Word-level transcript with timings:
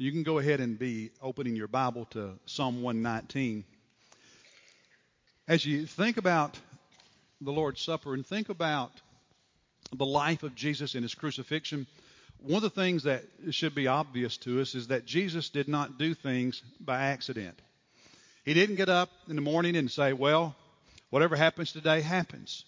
You 0.00 0.12
can 0.12 0.22
go 0.22 0.38
ahead 0.38 0.60
and 0.60 0.78
be 0.78 1.10
opening 1.20 1.56
your 1.56 1.66
Bible 1.66 2.04
to 2.12 2.38
Psalm 2.46 2.82
119. 2.82 3.64
As 5.48 5.66
you 5.66 5.86
think 5.86 6.18
about 6.18 6.56
the 7.40 7.50
Lord's 7.50 7.80
Supper 7.80 8.14
and 8.14 8.24
think 8.24 8.48
about 8.48 8.92
the 9.92 10.06
life 10.06 10.44
of 10.44 10.54
Jesus 10.54 10.94
and 10.94 11.02
his 11.02 11.16
crucifixion, 11.16 11.88
one 12.38 12.58
of 12.58 12.62
the 12.62 12.70
things 12.70 13.02
that 13.02 13.24
should 13.50 13.74
be 13.74 13.88
obvious 13.88 14.36
to 14.36 14.60
us 14.60 14.76
is 14.76 14.86
that 14.86 15.04
Jesus 15.04 15.48
did 15.48 15.66
not 15.66 15.98
do 15.98 16.14
things 16.14 16.62
by 16.78 17.06
accident. 17.06 17.60
He 18.44 18.54
didn't 18.54 18.76
get 18.76 18.88
up 18.88 19.10
in 19.28 19.34
the 19.34 19.42
morning 19.42 19.74
and 19.74 19.90
say, 19.90 20.12
Well, 20.12 20.54
whatever 21.10 21.34
happens 21.34 21.72
today 21.72 22.02
happens. 22.02 22.64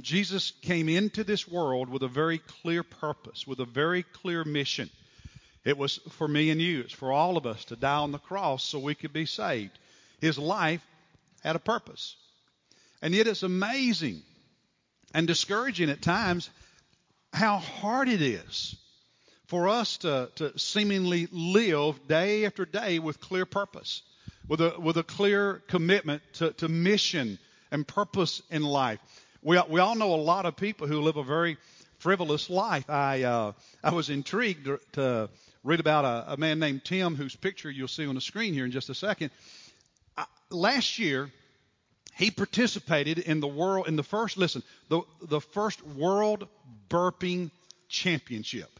Jesus 0.00 0.54
came 0.62 0.88
into 0.88 1.22
this 1.22 1.46
world 1.46 1.90
with 1.90 2.02
a 2.02 2.08
very 2.08 2.38
clear 2.38 2.82
purpose, 2.82 3.46
with 3.46 3.60
a 3.60 3.66
very 3.66 4.02
clear 4.02 4.42
mission. 4.42 4.88
It 5.66 5.76
was 5.76 5.98
for 6.10 6.28
me 6.28 6.50
and 6.50 6.62
you, 6.62 6.82
it's 6.82 6.92
for 6.92 7.10
all 7.10 7.36
of 7.36 7.44
us 7.44 7.64
to 7.66 7.76
die 7.76 7.96
on 7.96 8.12
the 8.12 8.18
cross 8.18 8.62
so 8.62 8.78
we 8.78 8.94
could 8.94 9.12
be 9.12 9.26
saved. 9.26 9.76
His 10.20 10.38
life 10.38 10.80
had 11.42 11.56
a 11.56 11.58
purpose. 11.58 12.14
And 13.02 13.12
yet 13.12 13.26
it's 13.26 13.42
amazing 13.42 14.22
and 15.12 15.26
discouraging 15.26 15.90
at 15.90 16.00
times 16.00 16.50
how 17.32 17.58
hard 17.58 18.08
it 18.08 18.22
is 18.22 18.76
for 19.46 19.68
us 19.68 19.96
to, 19.98 20.30
to 20.36 20.56
seemingly 20.56 21.26
live 21.32 22.06
day 22.06 22.46
after 22.46 22.64
day 22.64 23.00
with 23.00 23.20
clear 23.20 23.44
purpose, 23.44 24.02
with 24.46 24.60
a, 24.60 24.76
with 24.78 24.96
a 24.98 25.02
clear 25.02 25.64
commitment 25.66 26.22
to, 26.34 26.52
to 26.54 26.68
mission 26.68 27.40
and 27.72 27.88
purpose 27.88 28.40
in 28.52 28.62
life. 28.62 29.00
We, 29.42 29.60
we 29.68 29.80
all 29.80 29.96
know 29.96 30.14
a 30.14 30.16
lot 30.16 30.46
of 30.46 30.56
people 30.56 30.86
who 30.86 31.00
live 31.00 31.16
a 31.16 31.24
very 31.24 31.56
frivolous 31.98 32.50
life. 32.50 32.88
I, 32.88 33.22
uh, 33.22 33.52
I 33.82 33.92
was 33.92 34.10
intrigued 34.10 34.68
to 34.92 35.28
read 35.64 35.80
about 35.80 36.04
a, 36.04 36.32
a, 36.32 36.36
man 36.36 36.58
named 36.58 36.84
Tim, 36.84 37.16
whose 37.16 37.34
picture 37.34 37.70
you'll 37.70 37.88
see 37.88 38.06
on 38.06 38.14
the 38.14 38.20
screen 38.20 38.54
here 38.54 38.64
in 38.64 38.70
just 38.70 38.88
a 38.88 38.94
second. 38.94 39.30
Last 40.50 40.98
year, 40.98 41.30
he 42.14 42.30
participated 42.30 43.18
in 43.18 43.40
the 43.40 43.48
world, 43.48 43.88
in 43.88 43.96
the 43.96 44.04
first, 44.04 44.38
listen, 44.38 44.62
the, 44.88 45.02
the 45.22 45.40
first 45.40 45.84
world 45.84 46.46
burping 46.88 47.50
championship. 47.88 48.70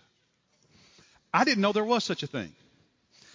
I 1.34 1.44
didn't 1.44 1.60
know 1.60 1.72
there 1.72 1.84
was 1.84 2.04
such 2.04 2.22
a 2.22 2.26
thing. 2.26 2.52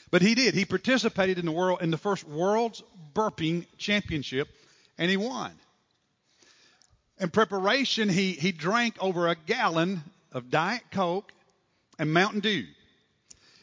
But 0.09 0.21
he 0.21 0.35
did. 0.35 0.55
He 0.55 0.65
participated 0.65 1.39
in 1.39 1.45
the 1.45 1.51
world 1.51 1.81
in 1.81 1.91
the 1.91 1.97
first 1.97 2.27
world's 2.27 2.83
burping 3.13 3.65
championship 3.77 4.49
and 4.97 5.09
he 5.09 5.17
won. 5.17 5.51
In 7.21 7.29
preparation, 7.29 8.09
he, 8.09 8.31
he 8.31 8.51
drank 8.51 8.95
over 8.99 9.27
a 9.27 9.35
gallon 9.35 10.01
of 10.31 10.49
Diet 10.49 10.81
Coke 10.89 11.31
and 11.99 12.11
Mountain 12.11 12.39
Dew. 12.39 12.65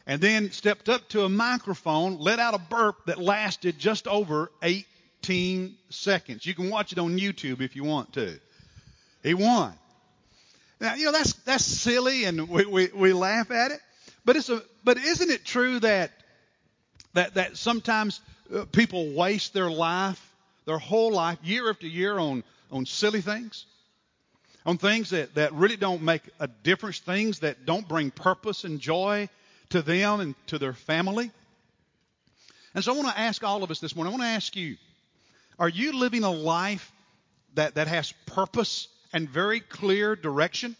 And 0.07 0.21
then 0.21 0.53
stepped 0.53 0.89
up 0.89 1.09
to 1.09 1.25
a 1.25 1.29
microphone, 1.29 2.19
let 2.19 2.39
out 2.39 2.55
a 2.55 2.59
burp 2.59 3.07
that 3.07 3.19
lasted 3.19 3.77
just 3.77 4.07
over 4.07 4.53
18 4.63 5.75
seconds. 5.91 6.47
You 6.47 6.55
can 6.55 6.71
watch 6.71 6.93
it 6.93 7.01
on 7.01 7.19
YouTube 7.19 7.61
if 7.61 7.75
you 7.75 7.83
want 7.83 8.13
to. 8.13 8.39
He 9.25 9.35
won. 9.35 9.75
Now, 10.81 10.95
you 10.95 11.07
know, 11.07 11.13
that's, 11.13 11.33
that's 11.33 11.65
silly 11.65 12.25
and 12.25 12.49
we, 12.49 12.65
we, 12.65 12.91
we 12.95 13.13
laugh 13.13 13.51
at 13.51 13.73
it. 13.73 13.81
But 14.25 14.37
it's 14.37 14.51
a, 14.51 14.63
but 14.85 14.99
isn't 14.99 15.31
it 15.31 15.45
true 15.45 15.81
that, 15.81 16.13
that, 17.15 17.35
that 17.35 17.57
sometimes 17.57 18.21
uh, 18.55 18.67
people 18.67 19.15
waste 19.15 19.53
their 19.53 19.71
life, 19.71 20.25
their 20.65 20.79
whole 20.79 21.13
life, 21.13 21.39
year 21.43 21.69
after 21.69 21.89
year 21.89 22.19
on, 22.21 22.45
on 22.71 22.87
silly 22.87 23.21
things? 23.21 23.67
On 24.67 24.77
things 24.77 25.11
that, 25.11 25.35
that 25.37 25.53
really 25.55 25.77
don't 25.77 26.03
make 26.03 26.23
a 26.41 26.49
difference, 26.49 26.99
things 26.99 27.41
that 27.41 27.65
don't 27.65 27.89
bring 27.89 28.11
purpose 28.11 28.65
and 28.65 28.81
joy 28.81 29.29
to 29.71 29.83
them 29.83 30.21
and 30.21 30.35
to 30.49 30.59
their 30.59 30.75
family. 30.75 31.31
And 32.75 32.85
so 32.85 32.93
I 32.93 32.97
want 32.97 33.09
to 33.09 33.19
ask 33.19 33.43
all 33.43 33.63
of 33.63 33.71
us 33.71 33.81
this 33.81 33.97
morning, 33.97 34.13
I 34.13 34.17
want 34.17 34.23
to 34.23 34.35
ask 34.35 34.55
you, 34.57 34.77
are 35.59 35.69
you 35.69 35.99
living 35.99 36.23
a 36.25 36.31
life 36.31 36.93
that, 37.55 37.77
that 37.77 37.89
has 37.89 38.13
purpose 38.27 38.89
and 39.13 39.29
very 39.29 39.61
clear 39.61 40.15
direction? 40.15 40.77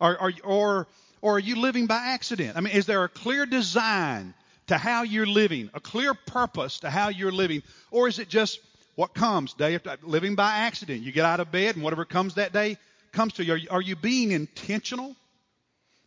Or, 0.00 0.18
or, 0.20 0.32
or 0.44 0.88
or 1.22 1.36
are 1.36 1.40
you 1.40 1.56
living 1.56 1.86
by 1.86 1.98
accident? 1.98 2.56
I 2.56 2.60
mean, 2.60 2.74
is 2.74 2.86
there 2.86 3.04
a 3.04 3.08
clear 3.08 3.46
design 3.46 4.34
to 4.68 4.78
how 4.78 5.02
you're 5.02 5.26
living, 5.26 5.70
a 5.74 5.80
clear 5.80 6.14
purpose 6.14 6.80
to 6.80 6.90
how 6.90 7.08
you're 7.08 7.32
living? 7.32 7.62
Or 7.90 8.08
is 8.08 8.18
it 8.18 8.28
just 8.28 8.60
what 9.00 9.14
comes 9.14 9.54
day 9.54 9.76
after 9.76 9.96
living 10.02 10.34
by 10.34 10.58
accident? 10.58 11.00
You 11.00 11.10
get 11.10 11.24
out 11.24 11.40
of 11.40 11.50
bed 11.50 11.74
and 11.74 11.82
whatever 11.82 12.04
comes 12.04 12.34
that 12.34 12.52
day 12.52 12.76
comes 13.12 13.32
to 13.32 13.42
you. 13.42 13.54
Are 13.54 13.56
you, 13.56 13.68
are 13.70 13.80
you 13.80 13.96
being 13.96 14.30
intentional 14.30 15.16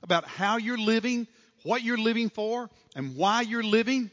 about 0.04 0.28
how 0.28 0.58
you're 0.58 0.78
living, 0.78 1.26
what 1.64 1.82
you're 1.82 1.98
living 1.98 2.30
for, 2.30 2.70
and 2.96 3.16
why 3.16 3.42
you're 3.42 3.64
living? 3.64 4.12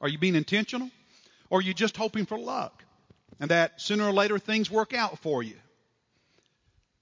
Are 0.00 0.08
you 0.08 0.16
being 0.16 0.34
intentional? 0.34 0.90
Or 1.50 1.58
are 1.58 1.62
you 1.62 1.74
just 1.74 1.94
hoping 1.94 2.24
for 2.24 2.38
luck 2.38 2.82
and 3.38 3.50
that 3.50 3.82
sooner 3.82 4.06
or 4.06 4.12
later 4.12 4.38
things 4.38 4.70
work 4.70 4.94
out 4.94 5.18
for 5.18 5.42
you? 5.42 5.56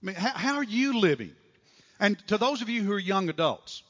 I 0.03 0.07
mean, 0.07 0.17
how, 0.17 0.31
how 0.31 0.55
are 0.57 0.65
you 0.65 0.99
living? 0.99 1.31
And 2.01 2.19
to 2.27 2.39
those 2.39 2.61
of 2.61 2.69
you 2.69 2.83
who 2.83 2.91
are 2.91 2.99
young 2.99 3.29
adults 3.29 3.85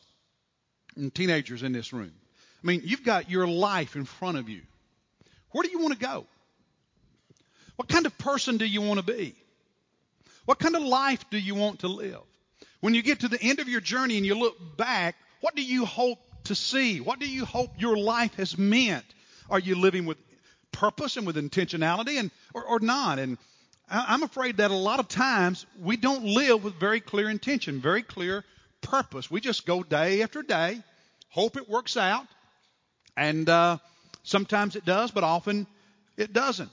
and 0.94 1.14
teenagers 1.14 1.62
in 1.62 1.72
this 1.72 1.94
room, 1.94 2.12
I 2.62 2.66
mean, 2.66 2.82
you've 2.84 3.02
got 3.02 3.30
your 3.30 3.48
life 3.48 3.96
in 3.96 4.04
front 4.04 4.36
of 4.36 4.50
you. 4.50 4.60
Where 5.52 5.62
do 5.62 5.70
you 5.70 5.78
want 5.78 5.94
to 5.94 6.00
go? 6.00 6.26
What 7.76 7.88
kind 7.88 8.06
of 8.06 8.16
person 8.18 8.56
do 8.56 8.66
you 8.66 8.82
want 8.82 8.98
to 8.98 9.06
be? 9.06 9.34
What 10.44 10.58
kind 10.58 10.76
of 10.76 10.82
life 10.82 11.24
do 11.30 11.38
you 11.38 11.54
want 11.54 11.80
to 11.80 11.88
live? 11.88 12.20
When 12.80 12.94
you 12.94 13.02
get 13.02 13.20
to 13.20 13.28
the 13.28 13.40
end 13.40 13.58
of 13.58 13.68
your 13.68 13.80
journey 13.80 14.16
and 14.16 14.26
you 14.26 14.34
look 14.34 14.76
back, 14.76 15.16
what 15.40 15.54
do 15.54 15.62
you 15.62 15.84
hope 15.84 16.18
to 16.44 16.54
see? 16.54 17.00
What 17.00 17.18
do 17.18 17.28
you 17.28 17.44
hope 17.44 17.70
your 17.78 17.96
life 17.96 18.34
has 18.36 18.56
meant? 18.56 19.04
Are 19.50 19.58
you 19.58 19.76
living 19.76 20.06
with 20.06 20.18
purpose 20.72 21.16
and 21.16 21.26
with 21.26 21.36
intentionality 21.36 22.18
and 22.18 22.30
or, 22.54 22.64
or 22.64 22.80
not? 22.80 23.18
And 23.18 23.38
I'm 23.88 24.22
afraid 24.22 24.58
that 24.58 24.70
a 24.70 24.74
lot 24.74 25.00
of 25.00 25.08
times 25.08 25.66
we 25.80 25.96
don't 25.96 26.24
live 26.24 26.64
with 26.64 26.74
very 26.74 27.00
clear 27.00 27.28
intention, 27.28 27.80
very 27.80 28.02
clear 28.02 28.44
purpose. 28.80 29.30
We 29.30 29.40
just 29.40 29.66
go 29.66 29.82
day 29.82 30.22
after 30.22 30.42
day, 30.42 30.82
hope 31.28 31.56
it 31.56 31.68
works 31.68 31.96
out, 31.96 32.26
and 33.16 33.48
uh, 33.48 33.78
sometimes 34.22 34.76
it 34.76 34.84
does, 34.84 35.10
but 35.10 35.24
often 35.24 35.66
it 36.16 36.32
doesn't. 36.32 36.70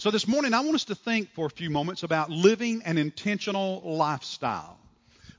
So 0.00 0.10
this 0.10 0.26
morning, 0.26 0.54
I 0.54 0.60
want 0.60 0.76
us 0.76 0.84
to 0.86 0.94
think 0.94 1.30
for 1.34 1.44
a 1.44 1.50
few 1.50 1.68
moments 1.68 2.04
about 2.04 2.30
living 2.30 2.80
an 2.86 2.96
intentional 2.96 3.82
lifestyle. 3.84 4.78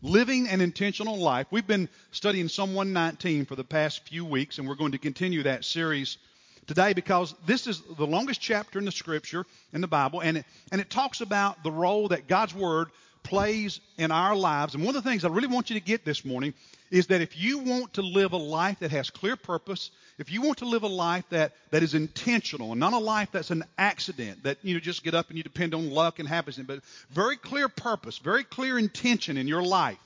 Living 0.03 0.47
an 0.49 0.61
intentional 0.61 1.17
life. 1.17 1.47
We've 1.49 1.65
been 1.65 1.89
studying 2.11 2.47
Psalm 2.47 2.75
119 2.75 3.45
for 3.45 3.55
the 3.55 3.63
past 3.63 4.07
few 4.07 4.23
weeks, 4.23 4.59
and 4.59 4.67
we're 4.67 4.75
going 4.75 4.91
to 4.91 4.99
continue 4.99 5.41
that 5.41 5.65
series 5.65 6.19
today 6.67 6.93
because 6.93 7.33
this 7.47 7.65
is 7.65 7.81
the 7.97 8.05
longest 8.05 8.39
chapter 8.39 8.77
in 8.77 8.85
the 8.85 8.91
scripture 8.91 9.47
in 9.73 9.81
the 9.81 9.87
Bible, 9.87 10.19
and 10.19 10.37
it, 10.37 10.45
and 10.71 10.79
it 10.79 10.91
talks 10.91 11.21
about 11.21 11.63
the 11.63 11.71
role 11.71 12.09
that 12.09 12.27
God's 12.27 12.53
Word 12.53 12.89
plays 13.23 13.79
in 13.97 14.11
our 14.11 14.35
lives. 14.35 14.75
And 14.75 14.83
one 14.83 14.95
of 14.95 15.03
the 15.03 15.09
things 15.09 15.25
I 15.25 15.29
really 15.29 15.47
want 15.47 15.69
you 15.69 15.79
to 15.79 15.85
get 15.85 16.05
this 16.05 16.25
morning 16.25 16.53
is 16.89 17.07
that 17.07 17.21
if 17.21 17.37
you 17.39 17.59
want 17.59 17.93
to 17.93 18.01
live 18.01 18.33
a 18.33 18.37
life 18.37 18.79
that 18.79 18.91
has 18.91 19.09
clear 19.09 19.35
purpose, 19.35 19.91
if 20.17 20.31
you 20.31 20.41
want 20.41 20.57
to 20.59 20.65
live 20.65 20.83
a 20.83 20.87
life 20.87 21.23
that, 21.29 21.53
that 21.71 21.83
is 21.83 21.93
intentional 21.93 22.71
and 22.71 22.79
not 22.79 22.93
a 22.93 22.97
life 22.97 23.29
that's 23.31 23.51
an 23.51 23.63
accident, 23.77 24.43
that 24.43 24.57
you 24.61 24.73
know 24.73 24.79
just 24.79 25.03
get 25.03 25.13
up 25.13 25.29
and 25.29 25.37
you 25.37 25.43
depend 25.43 25.73
on 25.73 25.89
luck 25.89 26.19
and 26.19 26.27
happiness, 26.27 26.59
but 26.65 26.83
very 27.09 27.37
clear 27.37 27.69
purpose, 27.69 28.17
very 28.17 28.43
clear 28.43 28.77
intention 28.77 29.37
in 29.37 29.47
your 29.47 29.63
life, 29.63 29.99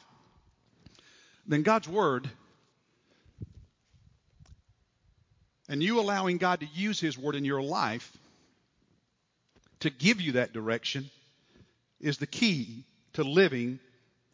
then 1.47 1.63
God's 1.63 1.87
Word 1.87 2.29
and 5.67 5.81
you 5.81 5.99
allowing 5.99 6.37
God 6.37 6.59
to 6.59 6.67
use 6.67 6.99
His 6.99 7.17
Word 7.17 7.35
in 7.35 7.45
your 7.45 7.61
life 7.61 8.15
to 9.79 9.89
give 9.89 10.21
you 10.21 10.33
that 10.33 10.53
direction 10.53 11.09
is 11.99 12.17
the 12.17 12.27
key 12.27 12.83
to 13.15 13.23
living 13.23 13.79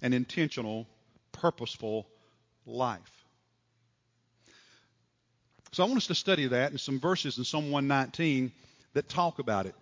an 0.02 0.14
intentional, 0.14 0.88
purposeful 1.32 2.08
life. 2.66 3.26
So 5.72 5.84
I 5.84 5.88
want 5.88 5.98
us 5.98 6.08
to 6.08 6.16
study 6.16 6.48
that 6.48 6.72
and 6.72 6.80
some 6.80 7.00
verses 7.00 7.38
in 7.38 7.44
Psalm 7.44 7.72
119 7.72 8.52
that 8.94 9.08
talk 9.08 9.40
about 9.40 9.68
it. 9.68 9.76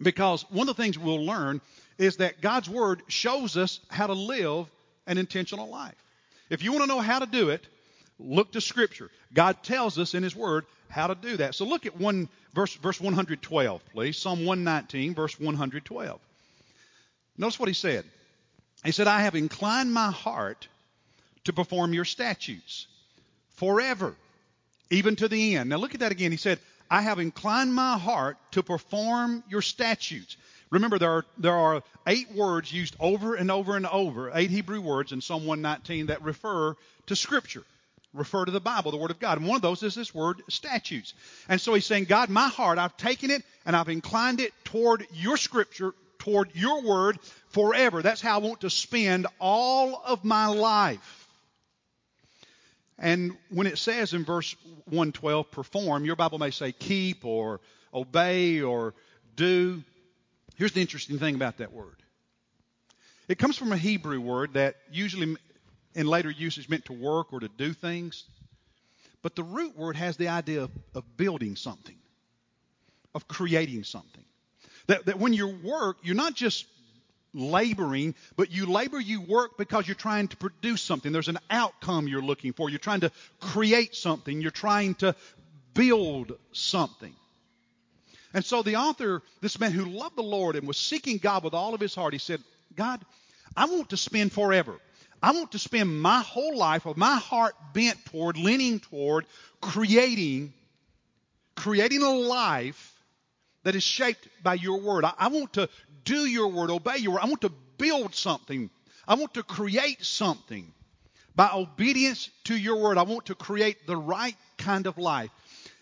Because 0.00 0.44
one 0.50 0.68
of 0.68 0.76
the 0.76 0.82
things 0.82 0.98
we'll 0.98 1.24
learn 1.24 1.60
is 1.98 2.18
that 2.18 2.40
God's 2.40 2.68
Word 2.68 3.02
shows 3.08 3.56
us 3.56 3.80
how 3.88 4.06
to 4.06 4.12
live 4.12 4.66
an 5.06 5.18
intentional 5.18 5.68
life. 5.68 5.94
If 6.50 6.62
you 6.62 6.72
want 6.72 6.84
to 6.84 6.88
know 6.88 7.00
how 7.00 7.18
to 7.18 7.26
do 7.26 7.48
it, 7.48 7.66
look 8.18 8.52
to 8.52 8.60
Scripture. 8.60 9.10
God 9.32 9.62
tells 9.62 9.98
us 9.98 10.14
in 10.14 10.22
His 10.22 10.36
Word 10.36 10.66
how 10.88 11.06
to 11.06 11.14
do 11.14 11.38
that. 11.38 11.54
So 11.54 11.64
look 11.64 11.86
at 11.86 11.98
one 11.98 12.28
verse, 12.54 12.74
verse 12.74 13.00
112, 13.00 13.82
please. 13.92 14.18
Psalm 14.18 14.44
119, 14.44 15.14
verse 15.14 15.40
112. 15.40 16.20
Notice 17.38 17.58
what 17.58 17.68
he 17.68 17.74
said. 17.74 18.04
He 18.86 18.92
said, 18.92 19.06
I 19.06 19.20
have 19.20 19.34
inclined 19.34 19.92
my 19.92 20.10
heart 20.10 20.68
to 21.44 21.52
perform 21.52 21.92
your 21.92 22.04
statutes 22.04 22.86
forever, 23.56 24.14
even 24.90 25.16
to 25.16 25.28
the 25.28 25.56
end. 25.56 25.70
Now 25.70 25.76
look 25.76 25.94
at 25.94 26.00
that 26.00 26.12
again. 26.12 26.30
He 26.30 26.36
said, 26.36 26.58
I 26.90 27.02
have 27.02 27.18
inclined 27.18 27.74
my 27.74 27.98
heart 27.98 28.36
to 28.52 28.62
perform 28.62 29.42
your 29.48 29.62
statutes. 29.62 30.36
Remember, 30.70 30.98
there 30.98 31.10
are, 31.10 31.24
there 31.38 31.54
are 31.54 31.82
eight 32.06 32.32
words 32.32 32.72
used 32.72 32.96
over 33.00 33.34
and 33.34 33.50
over 33.50 33.76
and 33.76 33.86
over, 33.86 34.30
eight 34.34 34.50
Hebrew 34.50 34.80
words 34.80 35.12
in 35.12 35.20
Psalm 35.20 35.46
119 35.46 36.06
that 36.06 36.22
refer 36.22 36.74
to 37.06 37.16
Scripture 37.16 37.64
refer 38.16 38.44
to 38.44 38.50
the 38.50 38.60
Bible, 38.60 38.90
the 38.90 38.96
Word 38.96 39.10
of 39.10 39.20
God. 39.20 39.38
And 39.38 39.46
one 39.46 39.56
of 39.56 39.62
those 39.62 39.82
is 39.82 39.94
this 39.94 40.14
word 40.14 40.42
statutes. 40.48 41.14
And 41.48 41.60
so 41.60 41.74
he's 41.74 41.86
saying, 41.86 42.04
God, 42.04 42.28
my 42.28 42.48
heart, 42.48 42.78
I've 42.78 42.96
taken 42.96 43.30
it 43.30 43.42
and 43.64 43.76
I've 43.76 43.88
inclined 43.88 44.40
it 44.40 44.52
toward 44.64 45.06
your 45.12 45.36
scripture, 45.36 45.94
toward 46.26 46.50
your 46.54 46.82
word 46.82 47.18
forever. 47.50 48.02
That's 48.02 48.20
how 48.20 48.34
I 48.34 48.38
want 48.38 48.62
to 48.62 48.70
spend 48.70 49.28
all 49.40 50.02
of 50.04 50.24
my 50.24 50.48
life. 50.48 51.28
And 52.98 53.36
when 53.50 53.66
it 53.66 53.78
says 53.78 54.12
in 54.12 54.24
verse 54.24 54.56
112, 54.86 55.50
perform, 55.52 56.04
your 56.04 56.16
Bible 56.16 56.38
may 56.38 56.50
say 56.50 56.72
keep 56.72 57.24
or 57.24 57.60
obey 57.94 58.60
or 58.62 58.94
do. 59.36 59.84
Here's 60.56 60.72
the 60.72 60.80
interesting 60.80 61.18
thing 61.18 61.36
about 61.36 61.58
that 61.58 61.72
word. 61.72 62.02
It 63.28 63.38
comes 63.38 63.56
from 63.56 63.70
a 63.72 63.76
Hebrew 63.76 64.20
word 64.20 64.54
that 64.54 64.76
usually 64.90 65.36
in 65.94 66.06
later 66.06 66.30
usage 66.30 66.68
meant 66.68 66.86
to 66.86 66.92
work 66.92 67.32
or 67.32 67.40
to 67.40 67.48
do 67.48 67.72
things. 67.72 68.24
But 69.22 69.36
the 69.36 69.44
root 69.44 69.76
word 69.76 69.96
has 69.96 70.16
the 70.16 70.28
idea 70.28 70.62
of, 70.62 70.70
of 70.94 71.16
building 71.16 71.54
something, 71.56 71.96
of 73.14 73.28
creating 73.28 73.84
something. 73.84 74.24
That, 74.86 75.06
that 75.06 75.18
when 75.18 75.32
you 75.32 75.48
work, 75.48 75.98
you're 76.02 76.14
not 76.14 76.34
just 76.34 76.66
laboring, 77.34 78.14
but 78.36 78.50
you 78.50 78.66
labor, 78.66 78.98
you 78.98 79.20
work 79.20 79.58
because 79.58 79.86
you're 79.86 79.94
trying 79.94 80.28
to 80.28 80.36
produce 80.36 80.82
something. 80.82 81.12
There's 81.12 81.28
an 81.28 81.38
outcome 81.50 82.08
you're 82.08 82.22
looking 82.22 82.52
for. 82.52 82.70
You're 82.70 82.78
trying 82.78 83.00
to 83.00 83.12
create 83.40 83.94
something. 83.94 84.40
You're 84.40 84.50
trying 84.50 84.94
to 84.96 85.14
build 85.74 86.38
something. 86.52 87.14
And 88.32 88.44
so 88.44 88.62
the 88.62 88.76
author, 88.76 89.22
this 89.40 89.60
man 89.60 89.72
who 89.72 89.84
loved 89.84 90.16
the 90.16 90.22
Lord 90.22 90.56
and 90.56 90.66
was 90.66 90.76
seeking 90.76 91.18
God 91.18 91.44
with 91.44 91.54
all 91.54 91.74
of 91.74 91.80
his 91.80 91.94
heart, 91.94 92.12
he 92.12 92.18
said, 92.18 92.40
God, 92.74 93.00
I 93.56 93.66
want 93.66 93.90
to 93.90 93.96
spend 93.96 94.32
forever. 94.32 94.78
I 95.22 95.32
want 95.32 95.52
to 95.52 95.58
spend 95.58 96.00
my 96.00 96.20
whole 96.20 96.56
life 96.56 96.84
with 96.84 96.96
my 96.96 97.16
heart 97.16 97.54
bent 97.72 98.04
toward, 98.06 98.36
leaning 98.36 98.80
toward, 98.80 99.26
creating, 99.60 100.52
creating 101.54 102.02
a 102.02 102.10
life 102.10 102.95
that 103.66 103.74
is 103.74 103.82
shaped 103.82 104.28
by 104.44 104.54
your 104.54 104.80
word. 104.80 105.04
I, 105.04 105.12
I 105.18 105.26
want 105.26 105.54
to 105.54 105.68
do 106.04 106.24
your 106.24 106.46
word, 106.46 106.70
obey 106.70 106.98
your 106.98 107.14
word. 107.14 107.22
I 107.22 107.26
want 107.26 107.40
to 107.40 107.52
build 107.78 108.14
something. 108.14 108.70
I 109.08 109.16
want 109.16 109.34
to 109.34 109.42
create 109.42 110.04
something. 110.04 110.72
By 111.34 111.50
obedience 111.52 112.30
to 112.44 112.56
your 112.56 112.76
word, 112.76 112.96
I 112.96 113.02
want 113.02 113.26
to 113.26 113.34
create 113.34 113.84
the 113.84 113.96
right 113.96 114.36
kind 114.56 114.86
of 114.86 114.98
life. 114.98 115.30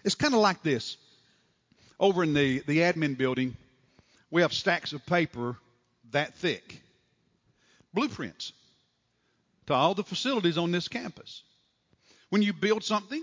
It's 0.02 0.14
kind 0.14 0.32
of 0.32 0.40
like 0.40 0.62
this. 0.62 0.96
Over 2.00 2.22
in 2.22 2.32
the, 2.32 2.60
the 2.60 2.78
admin 2.78 3.18
building, 3.18 3.54
we 4.30 4.40
have 4.40 4.54
stacks 4.54 4.94
of 4.94 5.04
paper 5.04 5.58
that 6.12 6.36
thick. 6.36 6.80
Blueprints 7.92 8.54
to 9.66 9.74
all 9.74 9.92
the 9.92 10.04
facilities 10.04 10.56
on 10.56 10.72
this 10.72 10.88
campus. 10.88 11.42
When 12.30 12.40
you 12.40 12.54
build 12.54 12.82
something, 12.82 13.22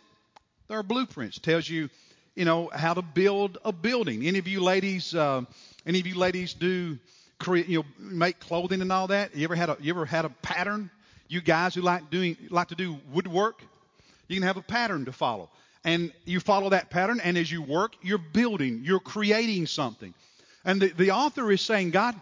there 0.68 0.78
are 0.78 0.84
blueprints. 0.84 1.40
Tells 1.40 1.68
you, 1.68 1.90
you 2.36 2.46
know, 2.46 2.70
how 2.74 2.94
to 2.94 3.02
build 3.02 3.58
a 3.66 3.72
building. 3.72 4.26
Any 4.26 4.40
of 4.40 4.48
you 4.48 4.62
ladies, 4.62 5.14
uh, 5.14 5.44
any 5.86 6.00
of 6.00 6.08
you 6.08 6.16
ladies 6.16 6.54
do 6.54 6.98
create, 7.40 7.68
you 7.68 7.80
know, 7.80 7.86
make 8.00 8.40
clothing 8.40 8.82
and 8.82 8.92
all 8.92 9.08
that? 9.08 9.36
You 9.36 9.44
ever 9.44 9.56
had 9.56 9.70
a, 9.70 9.78
you 9.82 9.94
ever 9.94 10.06
had 10.06 10.26
a 10.26 10.30
pattern? 10.30 10.90
You 11.28 11.42
guys 11.42 11.76
who 11.76 11.82
like 11.82 12.10
doing, 12.10 12.38
like 12.50 12.70
to 12.70 12.76
do 12.76 12.98
woodwork, 13.12 13.62
you 14.28 14.36
can 14.36 14.44
have 14.44 14.58
a 14.58 14.62
pattern 14.62 15.06
to 15.06 15.12
follow. 15.12 15.50
And 15.84 16.12
you 16.26 16.40
follow 16.40 16.70
that 16.70 16.90
pattern, 16.92 17.20
and 17.24 17.38
as 17.38 17.52
you 17.52 17.64
work, 17.64 17.96
you're 18.04 18.20
building, 18.20 18.82
you're 18.84 19.00
creating 19.00 19.66
something. 19.66 20.14
And 20.64 20.80
the, 20.80 20.90
the 20.90 21.12
author 21.12 21.52
is 21.52 21.62
saying, 21.62 21.90
God, 21.90 22.16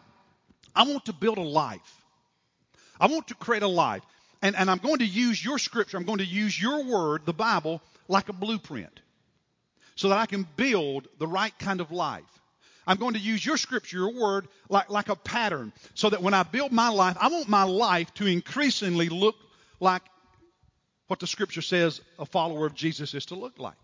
I 0.73 0.83
want 0.83 1.05
to 1.05 1.13
build 1.13 1.37
a 1.37 1.41
life. 1.41 2.01
I 2.99 3.07
want 3.07 3.27
to 3.27 3.35
create 3.35 3.63
a 3.63 3.67
life. 3.67 4.01
And, 4.41 4.55
and 4.55 4.71
I'm 4.71 4.77
going 4.77 4.99
to 4.99 5.05
use 5.05 5.43
your 5.43 5.59
scripture, 5.59 5.97
I'm 5.97 6.05
going 6.05 6.19
to 6.19 6.25
use 6.25 6.59
your 6.59 6.85
word, 6.85 7.25
the 7.25 7.33
Bible, 7.33 7.81
like 8.07 8.29
a 8.29 8.33
blueprint 8.33 9.01
so 9.99 10.07
that 10.07 10.17
I 10.17 10.27
can 10.27 10.47
build 10.55 11.09
the 11.17 11.27
right 11.27 11.51
kind 11.59 11.81
of 11.81 11.91
life. 11.91 12.23
I'm 12.87 12.95
going 12.95 13.15
to 13.15 13.19
use 13.19 13.45
your 13.45 13.57
scripture, 13.57 13.97
your 13.97 14.13
word, 14.13 14.47
like, 14.69 14.89
like 14.89 15.09
a 15.09 15.15
pattern 15.17 15.73
so 15.93 16.09
that 16.09 16.21
when 16.21 16.33
I 16.33 16.43
build 16.43 16.71
my 16.71 16.87
life, 16.87 17.17
I 17.19 17.27
want 17.27 17.49
my 17.49 17.63
life 17.63 18.13
to 18.13 18.25
increasingly 18.25 19.09
look 19.09 19.35
like 19.81 20.01
what 21.07 21.19
the 21.19 21.27
scripture 21.27 21.61
says 21.61 21.99
a 22.17 22.25
follower 22.25 22.65
of 22.65 22.75
Jesus 22.75 23.13
is 23.13 23.25
to 23.25 23.35
look 23.35 23.59
like. 23.59 23.75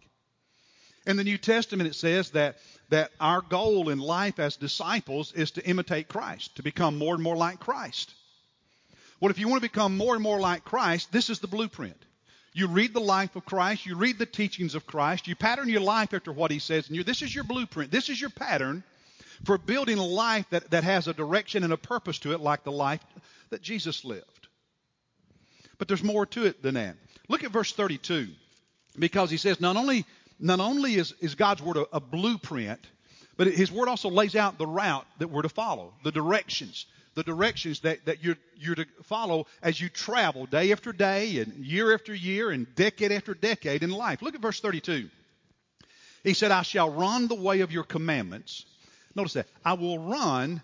In 1.06 1.18
the 1.18 1.26
New 1.26 1.38
Testament, 1.38 1.90
it 1.90 1.96
says 1.96 2.30
that, 2.30 2.60
that 2.92 3.12
our 3.20 3.42
goal 3.42 3.90
in 3.90 4.00
life 4.00 4.40
as 4.40 4.56
disciples 4.56 5.34
is 5.34 5.52
to 5.52 5.68
imitate 5.68 6.08
Christ, 6.08 6.56
to 6.56 6.64
become 6.64 6.98
more 6.98 7.14
and 7.14 7.24
more 7.24 7.36
like 7.36 7.60
Christ. 7.60 8.14
Well, 9.20 9.32
if 9.32 9.38
you 9.38 9.50
want 9.50 9.62
to 9.62 9.70
become 9.70 9.98
more 9.98 10.14
and 10.14 10.24
more 10.24 10.40
like 10.40 10.64
Christ, 10.64 11.12
this 11.12 11.30
is 11.30 11.40
the 11.40 11.48
blueprint. 11.48 12.05
You 12.56 12.68
read 12.68 12.94
the 12.94 13.02
life 13.02 13.36
of 13.36 13.44
Christ, 13.44 13.86
you 13.86 13.98
read 13.98 14.18
the 14.18 14.26
teachings 14.26 14.76
of 14.76 14.88
Christ, 14.88 15.28
you 15.28 15.36
pattern 15.36 15.68
your 15.68 15.82
life 15.82 16.14
after 16.14 16.32
what 16.32 16.52
he 16.52 16.60
says, 16.60 16.90
and 16.90 16.98
this 17.06 17.22
is 17.22 17.36
your 17.36 17.44
blueprint. 17.44 17.92
This 17.92 18.08
is 18.08 18.20
your 18.20 18.30
pattern 18.30 18.82
for 19.44 19.58
building 19.58 19.98
a 19.98 20.06
life 20.06 20.46
that, 20.52 20.72
that 20.72 20.86
has 20.86 21.10
a 21.10 21.14
direction 21.14 21.66
and 21.66 21.74
a 21.74 21.78
purpose 21.78 22.18
to 22.20 22.32
it, 22.32 22.40
like 22.40 22.64
the 22.64 22.72
life 22.72 23.02
that 23.50 23.62
Jesus 23.62 24.06
lived. 24.06 24.48
But 25.78 25.90
there's 25.90 26.02
more 26.02 26.26
to 26.28 26.46
it 26.46 26.64
than 26.64 26.76
that. 26.76 26.96
Look 27.28 27.44
at 27.44 27.52
verse 27.52 27.74
32, 27.74 28.30
because 28.98 29.30
he 29.30 29.36
says 29.36 29.60
not 29.60 29.76
only 29.76 30.06
not 30.40 30.62
only 30.62 30.96
is, 30.96 31.14
is 31.20 31.36
God's 31.36 31.62
word 31.62 31.76
a, 31.76 31.86
a 31.92 32.00
blueprint, 32.00 32.80
but 33.36 33.48
his 33.48 33.70
word 33.70 33.90
also 33.90 34.10
lays 34.10 34.34
out 34.34 34.58
the 34.58 34.68
route 34.68 35.06
that 35.20 35.28
we're 35.28 35.42
to 35.42 35.50
follow, 35.50 35.94
the 36.06 36.12
directions 36.12 36.86
the 37.16 37.24
directions 37.24 37.80
that, 37.82 38.06
that 38.06 38.24
you're, 38.24 38.38
you're 38.58 38.76
to 38.76 38.86
follow 39.04 39.48
as 39.64 39.80
you 39.80 39.90
travel 39.90 40.46
day 40.46 40.72
after 40.72 40.92
day 40.92 41.40
and 41.40 41.66
year 41.66 41.94
after 41.94 42.14
year 42.14 42.52
and 42.52 42.74
decade 42.76 43.12
after 43.12 43.34
decade 43.34 43.84
in 43.84 43.90
life. 43.90 44.22
Look 44.22 44.36
at 44.36 44.42
verse 44.42 44.60
32. 44.60 45.10
He 46.24 46.34
said, 46.34 46.52
I 46.52 46.64
shall 46.64 46.92
run 46.92 47.28
the 47.28 47.36
way 47.36 47.62
of 47.62 47.72
your 47.72 47.84
commandments. 47.84 48.66
Notice 49.16 49.34
that. 49.34 49.48
I 49.64 49.74
will 49.74 49.98
run 50.00 50.62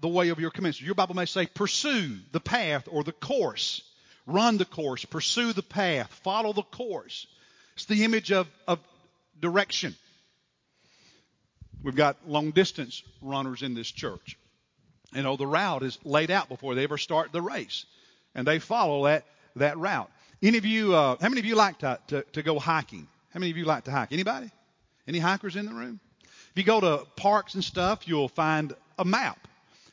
the 0.00 0.08
way 0.08 0.30
of 0.30 0.40
your 0.40 0.50
commandments. 0.50 0.80
Your 0.80 0.94
Bible 0.94 1.14
may 1.14 1.26
say, 1.26 1.46
pursue 1.46 2.18
the 2.32 2.40
path 2.40 2.88
or 2.90 3.04
the 3.04 3.12
course. 3.12 3.82
Run 4.26 4.56
the 4.56 4.64
course, 4.64 5.04
pursue 5.04 5.52
the 5.52 5.62
path, 5.62 6.10
follow 6.22 6.52
the 6.52 6.62
course. 6.62 7.26
It's 7.74 7.86
the 7.86 8.04
image 8.04 8.32
of, 8.32 8.46
of 8.66 8.78
direction. 9.38 9.96
We've 11.82 11.96
got 11.96 12.28
long 12.28 12.52
distance 12.52 13.02
runners 13.20 13.62
in 13.62 13.74
this 13.74 13.90
church 13.90 14.38
you 15.12 15.22
know, 15.22 15.36
the 15.36 15.46
route 15.46 15.82
is 15.82 15.98
laid 16.04 16.30
out 16.30 16.48
before 16.48 16.74
they 16.74 16.84
ever 16.84 16.98
start 16.98 17.32
the 17.32 17.42
race. 17.42 17.84
And 18.34 18.46
they 18.46 18.58
follow 18.58 19.04
that, 19.04 19.24
that 19.56 19.78
route. 19.78 20.10
Any 20.42 20.58
of 20.58 20.64
you, 20.64 20.94
uh, 20.94 21.16
how 21.20 21.28
many 21.28 21.40
of 21.40 21.44
you 21.44 21.54
like 21.54 21.78
to, 21.78 21.98
to, 22.08 22.22
to 22.32 22.42
go 22.42 22.58
hiking? 22.58 23.08
How 23.32 23.40
many 23.40 23.50
of 23.50 23.56
you 23.56 23.64
like 23.64 23.84
to 23.84 23.90
hike? 23.90 24.12
Anybody? 24.12 24.50
Any 25.06 25.18
hikers 25.18 25.56
in 25.56 25.66
the 25.66 25.74
room? 25.74 26.00
If 26.22 26.52
you 26.56 26.64
go 26.64 26.80
to 26.80 27.06
parks 27.16 27.54
and 27.54 27.62
stuff, 27.62 28.08
you'll 28.08 28.28
find 28.28 28.72
a 28.98 29.04
map. 29.04 29.48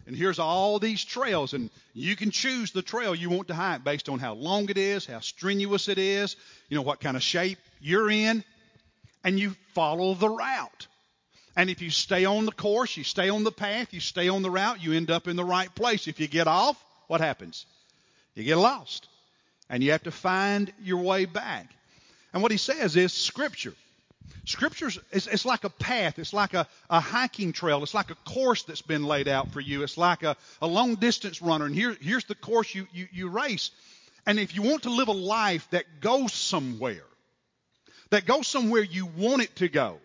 And 0.05 0.15
here's 0.15 0.39
all 0.39 0.79
these 0.79 1.03
trails, 1.03 1.53
and 1.53 1.69
you 1.93 2.15
can 2.15 2.31
choose 2.31 2.71
the 2.71 2.81
trail 2.81 3.13
you 3.13 3.29
want 3.29 3.49
to 3.49 3.53
hike 3.53 3.83
based 3.83 4.07
on 4.07 4.19
how 4.19 4.35
long 4.35 4.69
it 4.69 4.77
is, 4.77 5.05
how 5.05 5.19
strenuous 5.19 5.89
it 5.89 5.97
is, 5.97 6.37
you 6.69 6.75
know, 6.75 6.81
what 6.81 7.01
kind 7.01 7.17
of 7.17 7.23
shape 7.23 7.59
you're 7.81 8.09
in, 8.09 8.43
and 9.25 9.37
you 9.37 9.53
follow 9.73 10.13
the 10.13 10.29
route. 10.29 10.87
And 11.57 11.71
if 11.71 11.81
you 11.81 11.89
stay 11.89 12.23
on 12.23 12.45
the 12.45 12.51
course, 12.51 12.95
you 12.95 13.03
stay 13.03 13.29
on 13.29 13.43
the 13.43 13.51
path, 13.51 13.91
you 13.91 13.99
stay 13.99 14.29
on 14.29 14.43
the 14.43 14.49
route, 14.51 14.81
you 14.81 14.93
end 14.93 15.09
up 15.09 15.27
in 15.27 15.35
the 15.35 15.43
right 15.43 15.73
place. 15.73 16.07
If 16.07 16.19
you 16.19 16.27
get 16.27 16.45
off, 16.45 16.81
what 17.07 17.19
happens? 17.19 17.65
You 18.35 18.43
get 18.43 18.57
lost. 18.57 19.07
And 19.67 19.83
you 19.83 19.91
have 19.91 20.03
to 20.03 20.11
find 20.11 20.71
your 20.83 20.99
way 20.99 21.25
back. 21.25 21.65
And 22.31 22.43
what 22.43 22.51
he 22.51 22.57
says 22.57 22.95
is 22.95 23.11
Scripture. 23.11 23.73
Scripture 24.45 24.91
is 25.11 25.27
it's 25.27 25.45
like 25.45 25.63
a 25.63 25.69
path. 25.71 26.19
It's 26.19 26.31
like 26.31 26.53
a, 26.53 26.67
a 26.91 26.99
hiking 26.99 27.53
trail. 27.53 27.81
It's 27.81 27.95
like 27.95 28.11
a 28.11 28.15
course 28.31 28.61
that's 28.63 28.83
been 28.83 29.03
laid 29.03 29.27
out 29.27 29.51
for 29.51 29.59
you. 29.59 29.81
It's 29.81 29.97
like 29.97 30.21
a, 30.21 30.37
a 30.61 30.67
long 30.67 30.93
distance 30.93 31.41
runner. 31.41 31.65
And 31.65 31.73
here, 31.73 31.97
here's 31.99 32.25
the 32.25 32.35
course 32.35 32.75
you, 32.75 32.85
you, 32.93 33.07
you 33.11 33.29
race. 33.29 33.71
And 34.27 34.39
if 34.39 34.53
you 34.53 34.61
want 34.61 34.83
to 34.83 34.91
live 34.91 35.07
a 35.07 35.13
life 35.13 35.67
that 35.71 36.01
goes 36.01 36.33
somewhere, 36.33 37.03
that 38.11 38.27
goes 38.27 38.47
somewhere 38.47 38.83
you 38.83 39.07
want 39.07 39.41
it 39.41 39.55
to 39.55 39.67
go, 39.69 39.97